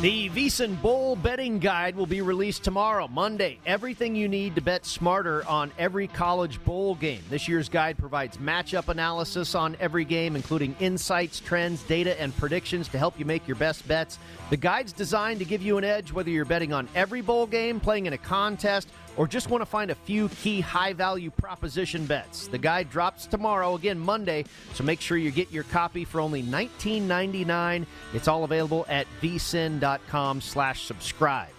[0.01, 3.57] The VSIN Bowl betting guide will be released tomorrow, Monday.
[3.65, 7.23] Everything you need to bet smarter on every college bowl game.
[7.29, 12.87] This year's guide provides matchup analysis on every game, including insights, trends, data, and predictions
[12.89, 14.19] to help you make your best bets.
[14.51, 17.79] The guide's designed to give you an edge whether you're betting on every bowl game,
[17.79, 22.05] playing in a contest, or just want to find a few key high value proposition
[22.05, 22.47] bets.
[22.47, 26.43] The guide drops tomorrow, again Monday, so make sure you get your copy for only
[26.43, 27.85] $19.99.
[28.13, 31.49] It's all available at vsin.com slash subscribe.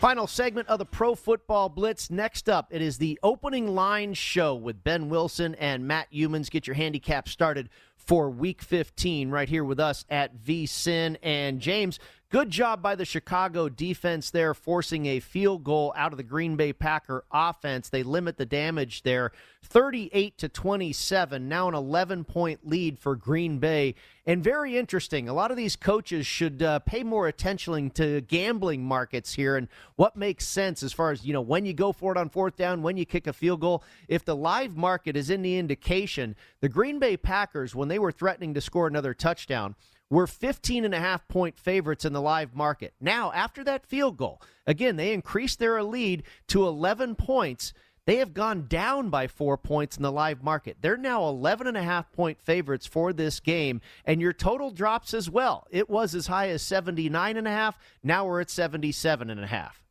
[0.00, 2.10] Final segment of the Pro Football Blitz.
[2.10, 6.50] Next up, it is the opening line show with Ben Wilson and Matt Youmans.
[6.50, 11.16] Get your handicap started for Week 15 right here with us at VSIN.
[11.22, 11.98] And James,
[12.36, 16.54] Good job by the Chicago defense there, forcing a field goal out of the Green
[16.54, 17.88] Bay Packer offense.
[17.88, 19.32] They limit the damage there,
[19.62, 21.48] 38 to 27.
[21.48, 23.94] Now an 11 point lead for Green Bay,
[24.26, 25.30] and very interesting.
[25.30, 29.66] A lot of these coaches should uh, pay more attention to gambling markets here and
[29.94, 32.56] what makes sense as far as you know when you go for it on fourth
[32.56, 33.82] down, when you kick a field goal.
[34.08, 38.12] If the live market is in the indication, the Green Bay Packers, when they were
[38.12, 39.74] threatening to score another touchdown
[40.10, 42.94] were 15 and a half point favorites in the live market.
[43.00, 47.72] Now, after that field goal, again, they increased their lead to 11 points.
[48.06, 50.76] They have gone down by four points in the live market.
[50.80, 55.12] They're now 11 and a half point favorites for this game, and your total drops
[55.12, 55.66] as well.
[55.70, 57.76] It was as high as 79 and a half.
[58.04, 59.85] Now we're at 77 and a half.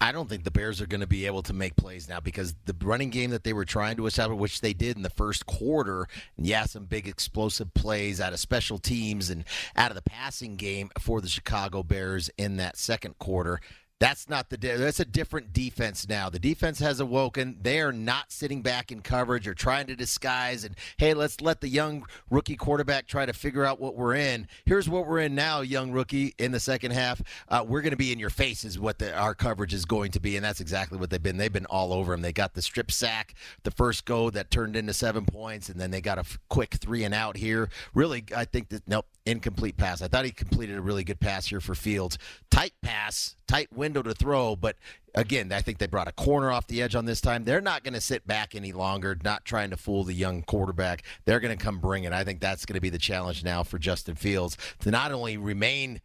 [0.00, 2.54] I don't think the Bears are going to be able to make plays now because
[2.64, 5.46] the running game that they were trying to establish, which they did in the first
[5.46, 9.44] quarter, and yeah, some big explosive plays out of special teams and
[9.76, 13.60] out of the passing game for the Chicago Bears in that second quarter
[14.02, 14.56] That's not the.
[14.56, 16.28] That's a different defense now.
[16.28, 17.58] The defense has awoken.
[17.62, 21.60] They are not sitting back in coverage or trying to disguise and hey, let's let
[21.60, 24.48] the young rookie quarterback try to figure out what we're in.
[24.66, 26.34] Here's what we're in now, young rookie.
[26.38, 29.16] In the second half, uh, we're going to be in your face is what the,
[29.16, 31.36] our coverage is going to be, and that's exactly what they've been.
[31.36, 32.22] They've been all over him.
[32.22, 35.92] They got the strip sack, the first go that turned into seven points, and then
[35.92, 37.68] they got a f- quick three and out here.
[37.94, 40.02] Really, I think that nope, incomplete pass.
[40.02, 42.18] I thought he completed a really good pass here for Fields.
[42.50, 44.76] Tight pass, tight window to throw, but
[45.14, 47.44] again, I think they brought a corner off the edge on this time.
[47.44, 51.02] They're not going to sit back any longer, not trying to fool the young quarterback.
[51.26, 52.14] They're going to come bring it.
[52.14, 55.36] I think that's going to be the challenge now for Justin Fields to not only
[55.36, 56.00] remain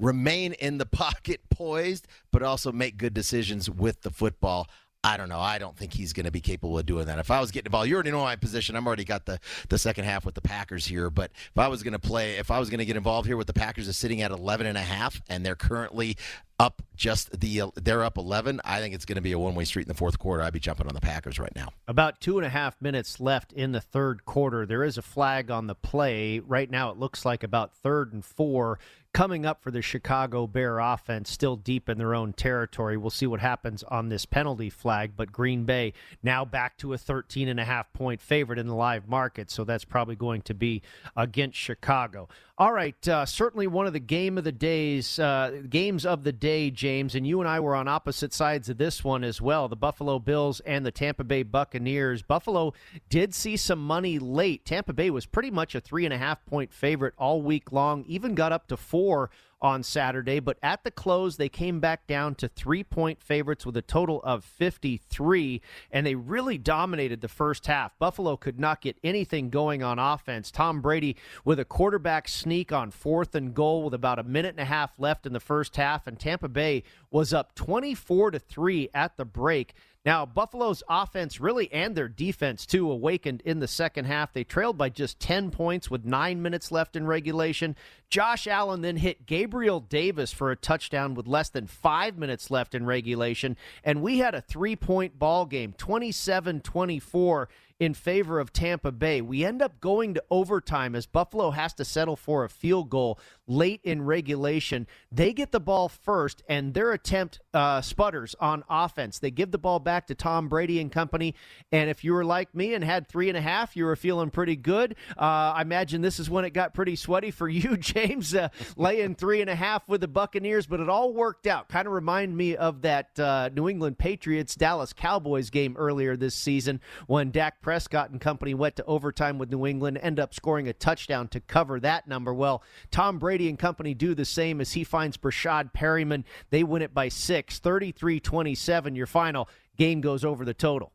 [0.00, 4.66] remain in the pocket poised, but also make good decisions with the football.
[5.04, 5.38] I don't know.
[5.38, 7.18] I don't think he's going to be capable of doing that.
[7.18, 8.74] If I was getting ball, you already know my position.
[8.74, 11.08] I'm already got the, the second half with the Packers here.
[11.08, 13.36] But if I was going to play, if I was going to get involved here
[13.36, 16.16] with the Packers is sitting at 11 and a half, and they're currently
[16.58, 19.82] up just the they're up 11 i think it's going to be a one-way street
[19.82, 20.42] in the fourth quarter.
[20.42, 21.68] I'd be jumping on the packers right now.
[21.86, 24.66] About two and a half minutes left in the third quarter.
[24.66, 26.38] There is a flag on the play.
[26.38, 28.78] Right now it looks like about third and four.
[29.14, 32.96] Coming up for the Chicago Bear offense, still deep in their own territory.
[32.98, 36.98] We'll see what happens on this penalty flag, but Green Bay now back to a
[36.98, 40.54] 13 and a half point favorite in the live market, so that's probably going to
[40.54, 40.82] be
[41.16, 42.28] against Chicago.
[42.58, 46.32] All right, uh, certainly one of the game of the days, uh, games of the
[46.32, 49.68] day, James, and you and I were on opposite sides of this one as well.
[49.68, 52.22] The Buffalo Bills and the Tampa Bay Buccaneers.
[52.22, 52.72] Buffalo
[53.10, 54.64] did see some money late.
[54.64, 58.04] Tampa Bay was pretty much a three and a half point favorite all week long,
[58.08, 59.28] even got up to four
[59.60, 63.76] on Saturday, but at the close, they came back down to three point favorites with
[63.76, 67.98] a total of 53, and they really dominated the first half.
[67.98, 70.50] Buffalo could not get anything going on offense.
[70.50, 74.60] Tom Brady with a quarterback sneak on fourth and goal with about a minute and
[74.60, 78.90] a half left in the first half, and Tampa Bay was up 24 to 3
[78.94, 79.74] at the break.
[80.08, 84.32] Now, Buffalo's offense really and their defense too awakened in the second half.
[84.32, 87.76] They trailed by just 10 points with 9 minutes left in regulation.
[88.08, 92.74] Josh Allen then hit Gabriel Davis for a touchdown with less than 5 minutes left
[92.74, 93.54] in regulation,
[93.84, 97.48] and we had a 3-point ball game, 27-24
[97.80, 99.20] in favor of Tampa Bay.
[99.20, 103.18] We end up going to overtime as Buffalo has to settle for a field goal
[103.46, 104.86] late in regulation.
[105.10, 109.18] They get the ball first, and their attempt uh, sputters on offense.
[109.18, 111.34] They give the ball back to Tom Brady and company.
[111.72, 114.30] And if you were like me and had three and a half, you were feeling
[114.30, 114.96] pretty good.
[115.16, 119.14] Uh, I imagine this is when it got pretty sweaty for you, James, uh, laying
[119.14, 121.68] three and a half with the Buccaneers, but it all worked out.
[121.68, 126.34] Kind of remind me of that uh, New England Patriots Dallas Cowboys game earlier this
[126.34, 130.68] season when Dak Prescott and company went to overtime with New England, end up scoring
[130.68, 132.32] a touchdown to cover that number.
[132.32, 136.24] Well, Tom Brady and company do the same as he finds Breshad Perriman.
[136.48, 138.96] They win it by six, 33 27.
[138.96, 140.92] Your final game goes over the total.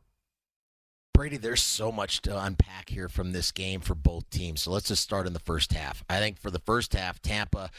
[1.14, 4.62] Brady, there's so much to unpack here from this game for both teams.
[4.62, 6.02] So let's just start in the first half.
[6.10, 7.70] I think for the first half, Tampa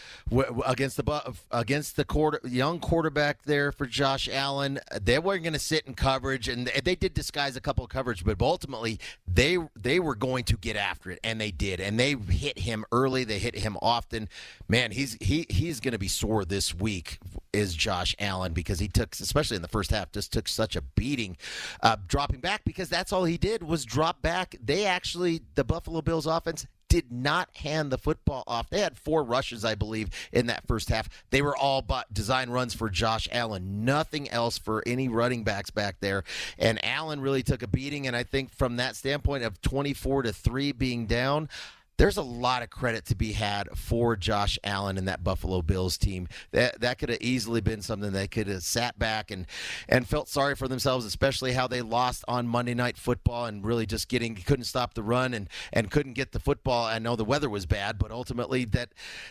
[0.66, 5.60] against the against the quarter, young quarterback there for Josh Allen, they weren't going to
[5.60, 10.00] sit in coverage, and they did disguise a couple of coverage, but ultimately they they
[10.00, 13.26] were going to get after it, and they did, and they hit him early.
[13.26, 14.30] They hit him often.
[14.70, 17.20] Man, he's he he's going to be sore this week.
[17.52, 20.82] Is Josh Allen because he took, especially in the first half, just took such a
[20.82, 21.38] beating,
[21.82, 24.56] uh, dropping back because that's all he did was drop back.
[24.64, 28.70] They actually, the Buffalo Bills offense did not hand the football off.
[28.70, 31.10] They had four rushes, I believe, in that first half.
[31.30, 33.84] They were all but design runs for Josh Allen.
[33.84, 36.24] Nothing else for any running backs back there.
[36.58, 38.08] And Allen really took a beating.
[38.08, 41.50] And I think from that standpoint of 24 to 3 being down,
[41.98, 45.98] there's a lot of credit to be had for Josh Allen and that Buffalo Bills
[45.98, 46.28] team.
[46.52, 49.46] That that could have easily been something they could have sat back and
[49.88, 53.86] and felt sorry for themselves, especially how they lost on Monday Night Football and really
[53.86, 56.86] just getting couldn't stop the run and and couldn't get the football.
[56.86, 58.90] I know the weather was bad, but ultimately that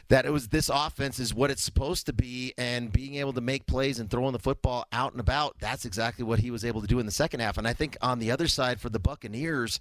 [0.09, 3.41] that it was this offense is what it's supposed to be, and being able to
[3.41, 5.57] make plays and throwing the football out and about.
[5.61, 7.59] That's exactly what he was able to do in the second half.
[7.59, 9.81] And I think on the other side for the Buccaneers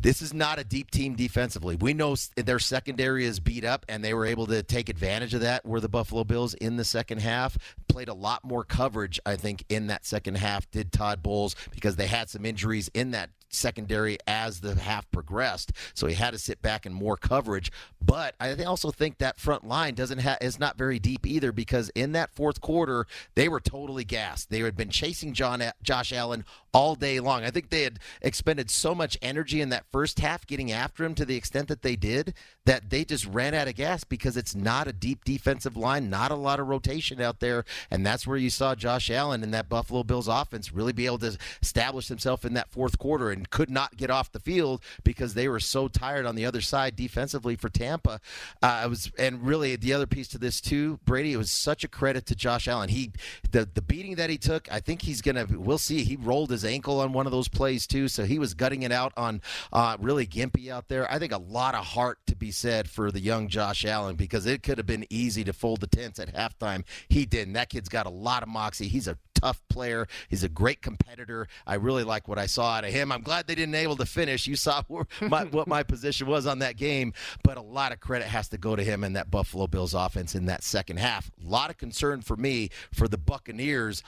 [0.00, 1.76] this is not a deep team defensively.
[1.76, 5.40] We know their secondary is beat up, and they were able to take advantage of
[5.40, 5.64] that.
[5.64, 9.64] Were the Buffalo Bills in the second half played a lot more coverage, I think,
[9.68, 10.70] in that second half.
[10.70, 15.72] Did Todd Bowles because they had some injuries in that secondary as the half progressed,
[15.94, 17.70] so he had to sit back in more coverage.
[18.04, 21.90] But I also think that front line doesn't ha- is not very deep either because
[21.94, 24.50] in that fourth quarter they were totally gassed.
[24.50, 27.42] They had been chasing John Josh Allen all day long.
[27.42, 31.14] I think they had expended so much energy in that first half getting after him
[31.14, 32.34] to the extent that they did
[32.66, 36.30] that they just ran out of gas because it's not a deep defensive line, not
[36.30, 39.68] a lot of rotation out there, And that's where you saw Josh Allen and that
[39.68, 43.70] Buffalo Bills offense really be able to establish himself in that fourth quarter and could
[43.70, 47.54] not get off the field because they were so tired on the other side defensively
[47.56, 48.20] for Tampa.
[48.62, 51.32] Uh, it was, and really the other piece to this too, Brady.
[51.32, 52.88] It was such a credit to Josh Allen.
[52.88, 53.12] He
[53.50, 54.70] the the beating that he took.
[54.72, 55.46] I think he's gonna.
[55.48, 56.04] We'll see.
[56.04, 58.92] He rolled his ankle on one of those plays too, so he was gutting it
[58.92, 59.40] out on
[59.72, 61.10] uh, really gimpy out there.
[61.10, 64.46] I think a lot of heart to be said for the young Josh Allen because
[64.46, 66.84] it could have been easy to fold the tents at halftime.
[67.08, 67.54] He didn't.
[67.54, 68.88] That kid's got a lot of moxie.
[68.88, 70.08] He's a tough player.
[70.28, 71.46] He's a great competitor.
[71.66, 73.12] I really like what I saw out of him.
[73.12, 74.46] I'm glad they didn't able to finish.
[74.46, 74.82] You saw
[75.20, 77.12] my, what my position was on that game,
[77.42, 80.36] but a lot of credit has to go to him and that Buffalo Bills offense
[80.36, 81.28] in that second half.
[81.44, 84.04] A lot of concern for me for the Buccaneers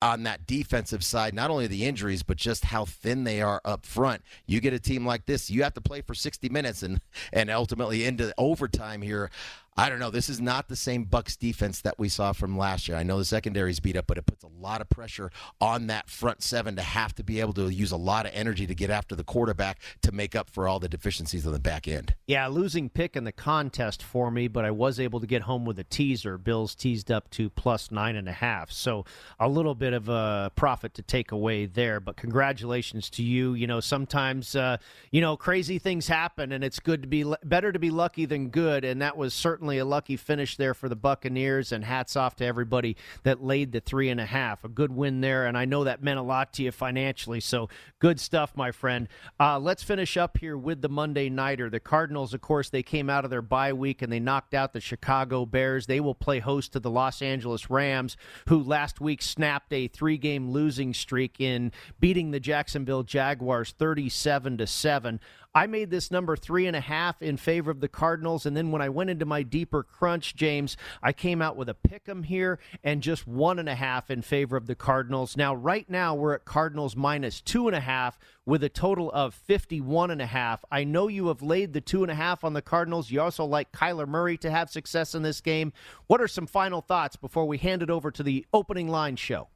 [0.00, 3.84] on that defensive side, not only the injuries, but just how thin they are up
[3.84, 4.22] front.
[4.46, 7.00] You get a team like this, you have to play for 60 minutes and,
[7.32, 9.30] and ultimately into overtime here.
[9.76, 10.10] I don't know.
[10.10, 12.98] This is not the same Bucks defense that we saw from last year.
[12.98, 16.10] I know the secondary's beat up, but it puts a lot of pressure on that
[16.10, 18.90] front seven to have to be able to use a lot of energy to get
[18.90, 22.14] after the quarterback to make up for all the deficiencies on the back end.
[22.26, 25.64] Yeah, losing pick in the contest for me, but I was able to get home
[25.64, 26.36] with a teaser.
[26.36, 29.04] Bills teased up to plus nine and a half, so
[29.38, 32.00] a little bit of a profit to take away there.
[32.00, 33.54] But congratulations to you.
[33.54, 34.76] You know, sometimes uh,
[35.10, 38.48] you know crazy things happen, and it's good to be better to be lucky than
[38.48, 42.16] good, and that was certainly certainly a lucky finish there for the Buccaneers, and hats
[42.16, 44.64] off to everybody that laid the three and a half.
[44.64, 47.40] A good win there, and I know that meant a lot to you financially.
[47.40, 49.06] So good stuff, my friend.
[49.38, 51.68] Uh, let's finish up here with the Monday Nighter.
[51.68, 54.72] The Cardinals, of course, they came out of their bye week and they knocked out
[54.72, 55.84] the Chicago Bears.
[55.84, 58.16] They will play host to the Los Angeles Rams,
[58.48, 64.56] who last week snapped a three game losing streak in beating the Jacksonville Jaguars 37
[64.56, 65.20] to 7.
[65.52, 68.46] I made this number three and a half in favor of the Cardinals.
[68.46, 71.74] And then when I went into my deeper crunch, James, I came out with a
[71.74, 75.36] pick 'em here and just one and a half in favor of the Cardinals.
[75.36, 79.34] Now, right now, we're at Cardinals minus two and a half with a total of
[79.34, 80.64] 51 and a half.
[80.70, 83.10] I know you have laid the two and a half on the Cardinals.
[83.10, 85.72] You also like Kyler Murray to have success in this game.
[86.06, 89.48] What are some final thoughts before we hand it over to the opening line show?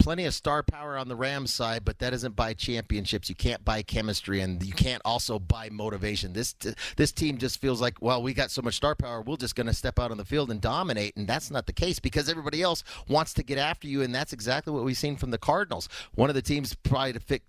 [0.00, 3.28] Plenty of star power on the Rams side, but that doesn't buy championships.
[3.28, 6.32] You can't buy chemistry, and you can't also buy motivation.
[6.32, 6.54] This
[6.96, 9.66] this team just feels like, well, we got so much star power, we're just going
[9.66, 12.62] to step out on the field and dominate, and that's not the case because everybody
[12.62, 15.88] else wants to get after you, and that's exactly what we've seen from the Cardinals.
[16.14, 17.40] One of the teams probably to fi-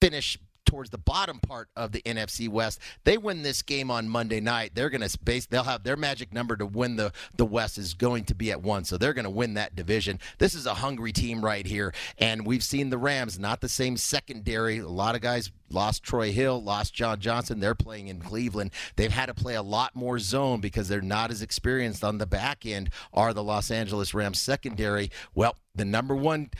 [0.00, 2.80] finish towards the bottom part of the NFC West.
[3.04, 4.72] They win this game on Monday night.
[4.74, 5.46] They're going to base.
[5.46, 8.62] They'll have their magic number to win the the West is going to be at
[8.62, 8.84] one.
[8.84, 10.18] So they're going to win that division.
[10.38, 13.96] This is a hungry team right here, and we've seen the Rams not the same
[13.96, 14.78] secondary.
[14.78, 17.60] A lot of guys lost Troy Hill, lost John Johnson.
[17.60, 18.70] They're playing in Cleveland.
[18.96, 22.26] They've had to play a lot more zone because they're not as experienced on the
[22.26, 22.90] back end.
[23.12, 25.10] Are the Los Angeles Rams secondary?
[25.34, 26.50] Well, the number one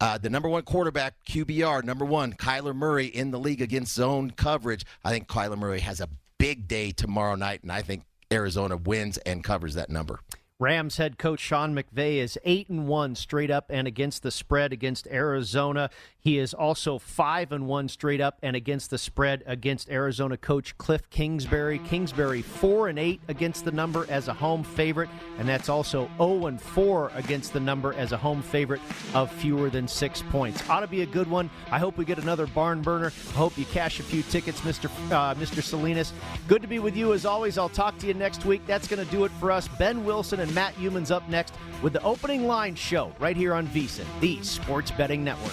[0.00, 4.30] uh, the number one quarterback, QBR, number one, Kyler Murray in the league against zone
[4.30, 4.84] coverage.
[5.04, 6.08] I think Kyler Murray has a
[6.38, 10.20] big day tomorrow night, and I think Arizona wins and covers that number.
[10.60, 14.72] Rams head coach Sean McVay is 8 and 1 straight up and against the spread
[14.72, 15.90] against Arizona.
[16.24, 20.78] He is also 5 and 1 straight up and against the spread against Arizona coach
[20.78, 21.78] Cliff Kingsbury.
[21.80, 26.46] Kingsbury 4 and 8 against the number as a home favorite and that's also 0
[26.46, 28.80] and 4 against the number as a home favorite
[29.12, 30.66] of fewer than 6 points.
[30.70, 31.50] Ought to be a good one.
[31.70, 33.12] I hope we get another barn burner.
[33.28, 34.86] I hope you cash a few tickets Mr.
[35.12, 35.62] Uh, Mr.
[35.62, 36.14] Salinas.
[36.48, 37.58] Good to be with you as always.
[37.58, 38.62] I'll talk to you next week.
[38.66, 39.68] That's going to do it for us.
[39.68, 41.52] Ben Wilson and Matt Youmans up next
[41.82, 45.52] with the opening line show right here on VSIN, the Sports Betting Network.